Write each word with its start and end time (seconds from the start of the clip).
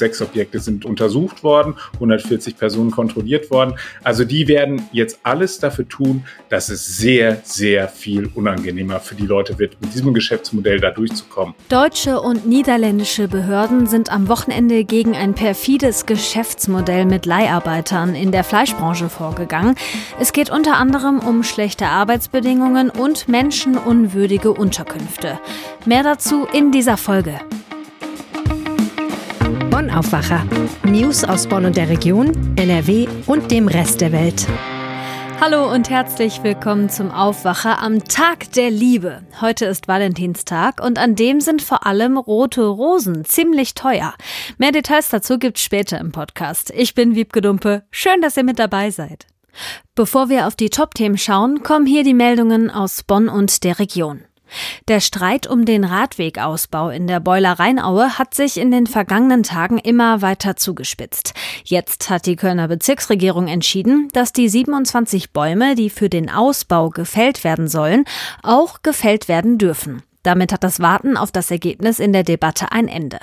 sechs 0.00 0.20
Objekte 0.20 0.58
sind 0.58 0.84
untersucht 0.84 1.44
worden, 1.44 1.76
140 1.94 2.56
Personen 2.56 2.90
kontrolliert 2.90 3.50
worden. 3.52 3.74
Also 4.02 4.24
die 4.24 4.48
werden 4.48 4.82
jetzt 4.92 5.20
alles 5.22 5.60
dafür 5.60 5.88
tun, 5.88 6.24
dass 6.48 6.68
es 6.68 6.84
sehr, 6.96 7.40
sehr 7.44 7.86
viel 7.86 8.28
unangenehmer 8.34 8.98
für 8.98 9.14
die 9.14 9.26
Leute 9.26 9.58
wird, 9.60 9.80
mit 9.80 9.94
diesem 9.94 10.12
Geschäftsmodell 10.12 10.80
da 10.80 10.90
durchzukommen. 10.90 11.54
Deutsche 11.68 12.20
und 12.20 12.46
niederländische 12.46 13.28
Behörden 13.28 13.86
sind 13.86 14.10
am 14.10 14.26
Wochenende 14.26 14.84
gegen 14.84 15.14
ein 15.14 15.34
perfides 15.34 16.06
Geschäftsmodell 16.06 17.04
mit 17.04 17.26
Leiharbeitern 17.26 18.16
in 18.16 18.32
der 18.32 18.42
Fleischbranche 18.42 19.08
vorgegangen. 19.08 19.76
Es 20.18 20.32
geht 20.32 20.50
unter 20.50 20.76
anderem 20.76 21.20
um 21.20 21.44
schlechte 21.44 21.86
Arbeitsbedingungen 21.86 22.90
und 22.90 23.28
menschenunwürdige 23.28 24.52
Unterkünfte. 24.52 25.38
Mehr 25.84 26.02
dazu 26.02 26.46
in 26.52 26.72
dieser 26.72 26.96
Folge. 26.96 27.38
Bonn 29.80 29.90
Aufwacher. 29.90 30.46
News 30.84 31.24
aus 31.24 31.46
Bonn 31.46 31.64
und 31.64 31.74
der 31.74 31.88
Region, 31.88 32.54
NRW 32.56 33.08
und 33.24 33.50
dem 33.50 33.66
Rest 33.66 34.02
der 34.02 34.12
Welt. 34.12 34.46
Hallo 35.40 35.72
und 35.72 35.88
herzlich 35.88 36.42
willkommen 36.42 36.90
zum 36.90 37.10
Aufwacher 37.10 37.80
am 37.80 38.04
Tag 38.04 38.52
der 38.52 38.70
Liebe. 38.70 39.22
Heute 39.40 39.64
ist 39.64 39.88
Valentinstag 39.88 40.84
und 40.84 40.98
an 40.98 41.16
dem 41.16 41.40
sind 41.40 41.62
vor 41.62 41.86
allem 41.86 42.18
rote 42.18 42.66
Rosen 42.66 43.24
ziemlich 43.24 43.72
teuer. 43.72 44.12
Mehr 44.58 44.72
Details 44.72 45.08
dazu 45.08 45.38
gibt's 45.38 45.62
später 45.62 45.98
im 45.98 46.12
Podcast. 46.12 46.70
Ich 46.76 46.94
bin 46.94 47.14
Wiebke 47.14 47.40
Dumpe. 47.40 47.84
Schön, 47.90 48.20
dass 48.20 48.36
ihr 48.36 48.44
mit 48.44 48.58
dabei 48.58 48.90
seid. 48.90 49.28
Bevor 49.94 50.28
wir 50.28 50.46
auf 50.46 50.56
die 50.56 50.68
Top-Themen 50.68 51.16
schauen, 51.16 51.62
kommen 51.62 51.86
hier 51.86 52.04
die 52.04 52.12
Meldungen 52.12 52.70
aus 52.70 53.02
Bonn 53.02 53.30
und 53.30 53.64
der 53.64 53.78
Region. 53.78 54.24
Der 54.88 55.00
Streit 55.00 55.46
um 55.46 55.64
den 55.64 55.84
Radwegausbau 55.84 56.90
in 56.90 57.06
der 57.06 57.20
Beuler 57.20 57.58
Rheinaue 57.58 58.18
hat 58.18 58.34
sich 58.34 58.56
in 58.56 58.70
den 58.70 58.86
vergangenen 58.86 59.42
Tagen 59.42 59.78
immer 59.78 60.22
weiter 60.22 60.56
zugespitzt. 60.56 61.34
Jetzt 61.64 62.10
hat 62.10 62.26
die 62.26 62.36
Kölner 62.36 62.68
Bezirksregierung 62.68 63.48
entschieden, 63.48 64.08
dass 64.12 64.32
die 64.32 64.48
27 64.48 65.32
Bäume, 65.32 65.74
die 65.74 65.90
für 65.90 66.08
den 66.08 66.30
Ausbau 66.30 66.90
gefällt 66.90 67.44
werden 67.44 67.68
sollen, 67.68 68.04
auch 68.42 68.82
gefällt 68.82 69.28
werden 69.28 69.58
dürfen. 69.58 70.02
Damit 70.22 70.52
hat 70.52 70.64
das 70.64 70.80
Warten 70.80 71.16
auf 71.16 71.32
das 71.32 71.50
Ergebnis 71.50 71.98
in 71.98 72.12
der 72.12 72.24
Debatte 72.24 72.72
ein 72.72 72.88
Ende. 72.88 73.18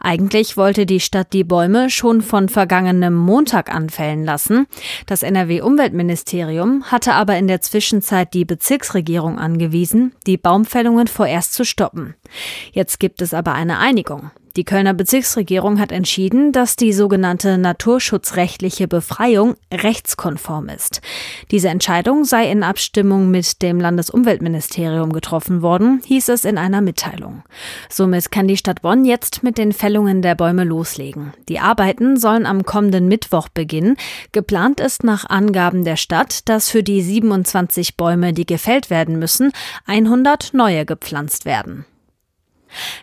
Eigentlich 0.00 0.56
wollte 0.56 0.84
die 0.84 0.98
Stadt 0.98 1.32
die 1.32 1.44
Bäume 1.44 1.90
schon 1.90 2.22
von 2.22 2.48
vergangenem 2.48 3.14
Montag 3.14 3.72
anfällen 3.72 4.24
lassen. 4.24 4.66
Das 5.06 5.22
NRW-Umweltministerium 5.22 6.84
hatte 6.90 7.12
aber 7.12 7.36
in 7.36 7.46
der 7.46 7.60
Zwischenzeit 7.60 8.34
die 8.34 8.44
Bezirksregierung 8.44 9.38
angewiesen, 9.38 10.12
die 10.26 10.36
Baumfällungen 10.36 11.06
vorerst 11.06 11.54
zu 11.54 11.64
stoppen. 11.64 12.14
Jetzt 12.72 12.98
gibt 12.98 13.22
es 13.22 13.32
aber 13.32 13.52
eine 13.52 13.78
Einigung. 13.78 14.32
Die 14.56 14.64
Kölner 14.64 14.94
Bezirksregierung 14.94 15.78
hat 15.78 15.92
entschieden, 15.92 16.52
dass 16.52 16.74
die 16.74 16.92
sogenannte 16.92 17.56
naturschutzrechtliche 17.56 18.88
Befreiung 18.88 19.54
rechtskonform 19.72 20.68
ist. 20.68 21.00
Diese 21.52 21.68
Entscheidung 21.68 22.24
sei 22.24 22.50
in 22.50 22.64
Abstimmung 22.64 23.30
mit 23.30 23.62
dem 23.62 23.78
Landesumweltministerium 23.78 25.12
getroffen 25.12 25.62
worden, 25.62 26.00
hieß 26.04 26.30
es 26.30 26.44
in 26.44 26.58
einer 26.58 26.80
Mitteilung. 26.80 27.44
Somit 27.88 28.32
kann 28.32 28.48
die 28.48 28.56
Stadt 28.56 28.82
Bonn 28.82 29.04
jetzt 29.04 29.44
mit 29.44 29.56
den 29.56 29.72
Fällungen 29.72 30.20
der 30.20 30.34
Bäume 30.34 30.64
loslegen. 30.64 31.32
Die 31.48 31.60
Arbeiten 31.60 32.16
sollen 32.16 32.46
am 32.46 32.64
kommenden 32.64 33.06
Mittwoch 33.06 33.48
beginnen. 33.48 33.96
Geplant 34.32 34.80
ist 34.80 35.04
nach 35.04 35.30
Angaben 35.30 35.84
der 35.84 35.96
Stadt, 35.96 36.48
dass 36.48 36.70
für 36.70 36.82
die 36.82 37.02
27 37.02 37.96
Bäume, 37.96 38.32
die 38.32 38.46
gefällt 38.46 38.90
werden 38.90 39.18
müssen, 39.18 39.52
100 39.86 40.54
neue 40.54 40.84
gepflanzt 40.84 41.44
werden. 41.44 41.84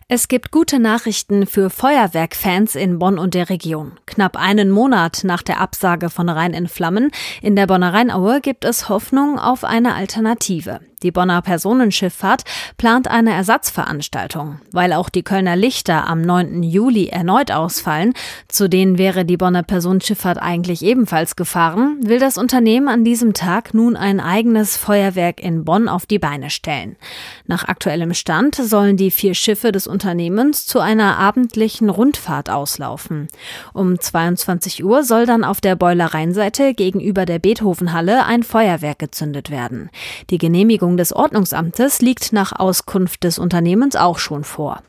Es 0.07 0.27
gibt 0.27 0.51
gute 0.51 0.79
Nachrichten 0.79 1.47
für 1.47 1.69
Feuerwerkfans 1.69 2.75
in 2.75 2.99
Bonn 2.99 3.19
und 3.19 3.33
der 3.33 3.49
Region. 3.49 3.93
Knapp 4.05 4.37
einen 4.37 4.69
Monat 4.69 5.21
nach 5.23 5.41
der 5.41 5.59
Absage 5.59 6.09
von 6.09 6.29
Rhein 6.29 6.53
in 6.53 6.67
Flammen 6.67 7.11
in 7.41 7.55
der 7.55 7.67
Bonner 7.67 7.93
Rheinaue 7.93 8.41
gibt 8.41 8.65
es 8.65 8.89
Hoffnung 8.89 9.39
auf 9.39 9.63
eine 9.63 9.95
Alternative. 9.95 10.79
Die 11.03 11.11
Bonner 11.11 11.43
Personenschifffahrt 11.43 12.41
plant 12.77 13.07
eine 13.07 13.31
Ersatzveranstaltung, 13.31 14.61
weil 14.71 14.93
auch 14.93 15.09
die 15.09 15.21
Kölner 15.21 15.55
Lichter 15.55 16.07
am 16.07 16.21
9. 16.21 16.63
Juli 16.63 17.09
erneut 17.09 17.51
ausfallen, 17.51 18.13
zu 18.47 18.67
denen 18.67 18.97
wäre 18.97 19.23
die 19.23 19.37
Bonner 19.37 19.61
Personenschifffahrt 19.61 20.39
eigentlich 20.41 20.81
ebenfalls 20.81 21.35
gefahren, 21.35 21.99
will 22.01 22.17
das 22.17 22.39
Unternehmen 22.39 22.87
an 22.87 23.03
diesem 23.03 23.35
Tag 23.35 23.75
nun 23.75 23.95
ein 23.95 24.19
eigenes 24.19 24.75
Feuerwerk 24.75 25.39
in 25.39 25.65
Bonn 25.65 25.87
auf 25.87 26.07
die 26.07 26.17
Beine 26.17 26.49
stellen. 26.49 26.95
Nach 27.45 27.67
aktuellem 27.67 28.15
Stand 28.15 28.55
sollen 28.55 28.97
die 28.97 29.11
vier 29.11 29.35
Schiffe 29.35 29.56
des 29.63 29.87
Unternehmens 29.87 30.65
zu 30.65 30.79
einer 30.79 31.17
abendlichen 31.17 31.89
Rundfahrt 31.89 32.49
auslaufen. 32.49 33.27
Um 33.73 33.99
22 33.99 34.83
Uhr 34.83 35.03
soll 35.03 35.25
dann 35.25 35.43
auf 35.43 35.59
der 35.61 35.75
Boilereienseite 35.75 36.73
gegenüber 36.73 37.25
der 37.25 37.39
Beethovenhalle 37.39 38.25
ein 38.25 38.43
Feuerwerk 38.43 38.99
gezündet 38.99 39.49
werden. 39.49 39.89
Die 40.29 40.37
Genehmigung 40.37 40.97
des 40.97 41.13
Ordnungsamtes 41.13 42.01
liegt 42.01 42.31
nach 42.31 42.53
Auskunft 42.57 43.23
des 43.23 43.39
Unternehmens 43.39 43.95
auch 43.95 44.19
schon 44.19 44.43
vor. 44.43 44.81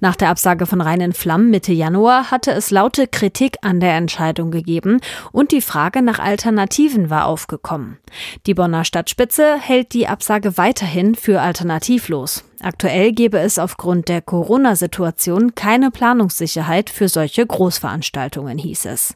Nach 0.00 0.16
der 0.16 0.28
Absage 0.28 0.66
von 0.66 0.80
Rhein 0.80 1.00
in 1.00 1.12
Flammen 1.12 1.50
Mitte 1.50 1.72
Januar 1.72 2.30
hatte 2.30 2.52
es 2.52 2.70
laute 2.70 3.06
Kritik 3.06 3.56
an 3.62 3.80
der 3.80 3.94
Entscheidung 3.94 4.50
gegeben 4.50 5.00
und 5.32 5.52
die 5.52 5.60
Frage 5.60 6.02
nach 6.02 6.18
Alternativen 6.18 7.10
war 7.10 7.26
aufgekommen. 7.26 7.98
Die 8.46 8.54
Bonner 8.54 8.84
Stadtspitze 8.84 9.58
hält 9.58 9.92
die 9.92 10.08
Absage 10.08 10.56
weiterhin 10.56 11.14
für 11.14 11.40
alternativlos. 11.40 12.44
Aktuell 12.60 13.12
gebe 13.12 13.38
es 13.38 13.58
aufgrund 13.58 14.08
der 14.08 14.22
Corona-Situation 14.22 15.54
keine 15.54 15.90
Planungssicherheit 15.90 16.90
für 16.90 17.08
solche 17.08 17.46
Großveranstaltungen, 17.46 18.58
hieß 18.58 18.86
es. 18.86 19.14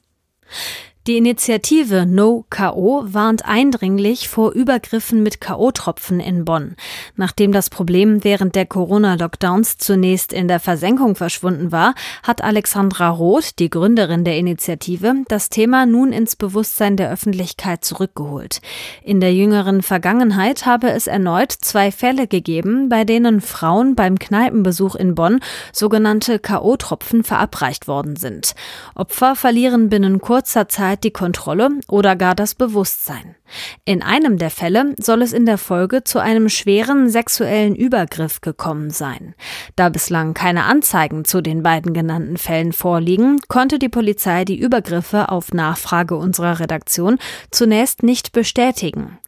Die 1.07 1.17
Initiative 1.17 2.05
No 2.05 2.45
KO 2.51 3.05
warnt 3.07 3.47
eindringlich 3.47 4.29
vor 4.29 4.53
Übergriffen 4.53 5.23
mit 5.23 5.41
KO-Tropfen 5.41 6.21
in 6.21 6.45
Bonn. 6.45 6.77
Nachdem 7.17 7.53
das 7.53 7.71
Problem 7.71 8.23
während 8.23 8.55
der 8.55 8.67
Corona-Lockdowns 8.67 9.79
zunächst 9.79 10.31
in 10.31 10.47
der 10.47 10.61
Versenkung 10.61 11.17
verschwunden 11.17 11.73
war, 11.73 11.95
hat 12.23 12.45
Alexandra 12.45 13.09
Roth, 13.09 13.59
die 13.59 13.71
Gründerin 13.71 14.25
der 14.25 14.37
Initiative, 14.37 15.15
das 15.29 15.49
Thema 15.49 15.87
nun 15.87 16.13
ins 16.13 16.37
Bewusstsein 16.37 16.99
der 16.99 17.11
Öffentlichkeit 17.11 17.83
zurückgeholt. 17.83 18.61
In 19.03 19.21
der 19.21 19.33
jüngeren 19.33 19.81
Vergangenheit 19.81 20.67
habe 20.67 20.91
es 20.91 21.07
erneut 21.07 21.51
zwei 21.51 21.93
Fälle 21.93 22.27
gegeben, 22.27 22.91
bei 22.91 23.05
denen 23.05 23.41
Frauen 23.41 23.95
beim 23.95 24.19
Kneipenbesuch 24.19 24.97
in 24.97 25.15
Bonn 25.15 25.41
sogenannte 25.73 26.39
KO-Tropfen 26.39 27.25
verabreicht 27.25 27.89
worden 27.89 28.17
sind. 28.17 28.55
Opfer 28.95 29.35
verlieren 29.35 29.89
binnen 29.89 30.21
kurzer 30.21 30.69
Zeit 30.69 30.90
Zeit 30.91 31.05
die 31.05 31.13
Kontrolle 31.13 31.71
oder 31.89 32.17
gar 32.17 32.35
das 32.35 32.57
Bewusstsein. 32.57 33.37
In 33.85 34.03
einem 34.03 34.39
der 34.39 34.51
Fälle 34.51 34.95
soll 34.99 35.23
es 35.23 35.33
in 35.33 35.47
der 35.47 35.59
Folge 35.59 36.03
zu 36.03 36.19
einem 36.19 36.49
schweren 36.49 37.09
sexuellen 37.11 37.77
Übergriff 37.77 38.41
gekommen 38.41 38.91
sein. 38.91 39.35
Da 39.77 39.89
bislang 39.89 40.35
keine 40.35 40.65
Anzeigen 40.65 41.25
zu 41.25 41.43
den 41.43 41.63
beiden 41.63 41.95
genannten 41.95 42.37
Fällen 42.39 42.73
vorliegen, 42.73 43.41
konnte 43.47 43.79
die 43.79 43.89
Polizei 43.89 44.45
die 44.45 44.59
Übergriffe 44.59 45.29
auf 45.29 45.53
Nachfrage 45.53 46.17
unserer 46.17 46.59
Redaktion 46.59 47.19
zunächst 47.53 48.03
nicht 48.03 48.33
bestätigen. 48.33 49.19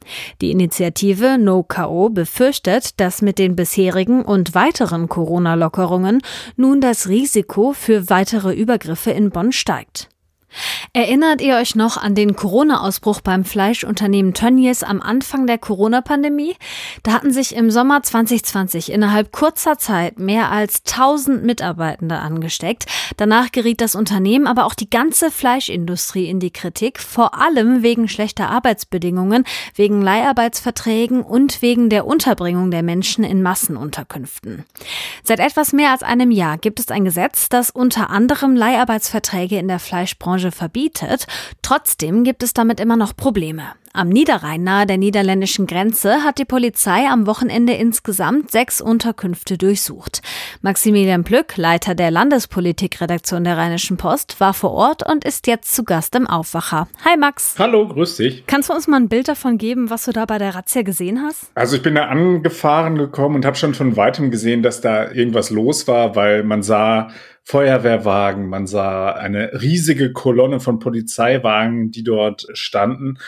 Die 0.40 0.50
Initiative 0.50 1.38
No-KO 1.38 2.10
befürchtet, 2.10 2.98
dass 2.98 3.22
mit 3.22 3.38
den 3.38 3.54
bisherigen 3.54 4.22
und 4.22 4.56
weiteren 4.56 5.08
Corona-Lockerungen 5.08 6.22
nun 6.56 6.80
das 6.80 7.08
Risiko 7.08 7.72
für 7.72 8.10
weitere 8.10 8.52
Übergriffe 8.52 9.12
in 9.12 9.30
Bonn 9.30 9.52
steigt. 9.52 10.08
Erinnert 10.92 11.40
ihr 11.40 11.56
euch 11.56 11.74
noch 11.74 11.96
an 11.96 12.14
den 12.14 12.36
Corona-Ausbruch 12.36 13.20
beim 13.20 13.44
Fleischunternehmen 13.44 14.34
Tönnies 14.34 14.82
am 14.82 15.00
Anfang 15.00 15.46
der 15.46 15.58
Corona-Pandemie? 15.58 16.56
Da 17.02 17.12
hatten 17.12 17.32
sich 17.32 17.56
im 17.56 17.70
Sommer 17.70 18.02
2020 18.02 18.92
innerhalb 18.92 19.32
kurzer 19.32 19.78
Zeit 19.78 20.18
mehr 20.18 20.50
als 20.50 20.82
1000 20.86 21.44
Mitarbeitende 21.44 22.18
angesteckt. 22.18 22.86
Danach 23.16 23.52
geriet 23.52 23.80
das 23.80 23.94
Unternehmen, 23.94 24.46
aber 24.46 24.66
auch 24.66 24.74
die 24.74 24.90
ganze 24.90 25.30
Fleischindustrie 25.30 26.28
in 26.28 26.40
die 26.40 26.50
Kritik, 26.50 27.00
vor 27.00 27.40
allem 27.40 27.82
wegen 27.82 28.08
schlechter 28.08 28.50
Arbeitsbedingungen, 28.50 29.44
wegen 29.74 30.02
Leiharbeitsverträgen 30.02 31.22
und 31.22 31.62
wegen 31.62 31.88
der 31.88 32.06
Unterbringung 32.06 32.70
der 32.70 32.82
Menschen 32.82 33.24
in 33.24 33.42
Massenunterkünften. 33.42 34.64
Seit 35.22 35.40
etwas 35.40 35.72
mehr 35.72 35.92
als 35.92 36.02
einem 36.02 36.30
Jahr 36.30 36.58
gibt 36.58 36.80
es 36.80 36.90
ein 36.90 37.04
Gesetz, 37.04 37.48
das 37.48 37.70
unter 37.70 38.10
anderem 38.10 38.56
Leiharbeitsverträge 38.56 39.58
in 39.58 39.68
der 39.68 39.78
Fleischbranche 39.78 40.41
verbietet. 40.50 41.26
Trotzdem 41.62 42.24
gibt 42.24 42.42
es 42.42 42.54
damit 42.54 42.80
immer 42.80 42.96
noch 42.96 43.14
Probleme. 43.14 43.74
Am 43.94 44.08
Niederrhein 44.08 44.64
nahe 44.64 44.86
der 44.86 44.96
niederländischen 44.96 45.66
Grenze 45.66 46.24
hat 46.24 46.38
die 46.38 46.46
Polizei 46.46 47.06
am 47.10 47.26
Wochenende 47.26 47.74
insgesamt 47.74 48.50
sechs 48.50 48.80
Unterkünfte 48.80 49.58
durchsucht. 49.58 50.22
Maximilian 50.62 51.24
Plück, 51.24 51.58
Leiter 51.58 51.94
der 51.94 52.10
Landespolitikredaktion 52.10 53.44
der 53.44 53.58
Rheinischen 53.58 53.98
Post, 53.98 54.40
war 54.40 54.54
vor 54.54 54.70
Ort 54.70 55.06
und 55.06 55.26
ist 55.26 55.46
jetzt 55.46 55.74
zu 55.74 55.84
Gast 55.84 56.14
im 56.14 56.26
Aufwacher. 56.26 56.88
Hi 57.04 57.18
Max. 57.18 57.56
Hallo, 57.58 57.86
grüß 57.86 58.16
dich. 58.16 58.46
Kannst 58.46 58.70
du 58.70 58.72
uns 58.72 58.88
mal 58.88 58.96
ein 58.96 59.10
Bild 59.10 59.28
davon 59.28 59.58
geben, 59.58 59.90
was 59.90 60.06
du 60.06 60.12
da 60.12 60.24
bei 60.24 60.38
der 60.38 60.54
Razzia 60.54 60.80
gesehen 60.80 61.20
hast? 61.22 61.50
Also 61.54 61.76
ich 61.76 61.82
bin 61.82 61.94
da 61.94 62.06
angefahren 62.06 62.96
gekommen 62.96 63.34
und 63.34 63.44
habe 63.44 63.56
schon 63.56 63.74
von 63.74 63.98
weitem 63.98 64.30
gesehen, 64.30 64.62
dass 64.62 64.80
da 64.80 65.10
irgendwas 65.10 65.50
los 65.50 65.86
war, 65.86 66.16
weil 66.16 66.44
man 66.44 66.62
sah 66.62 67.10
Feuerwehrwagen, 67.44 68.48
man 68.48 68.66
sah 68.66 69.10
eine 69.12 69.60
riesige 69.60 70.12
Kolonne 70.12 70.60
von 70.60 70.78
Polizeiwagen, 70.78 71.90
die 71.90 72.04
dort 72.04 72.46
standen. 72.52 73.18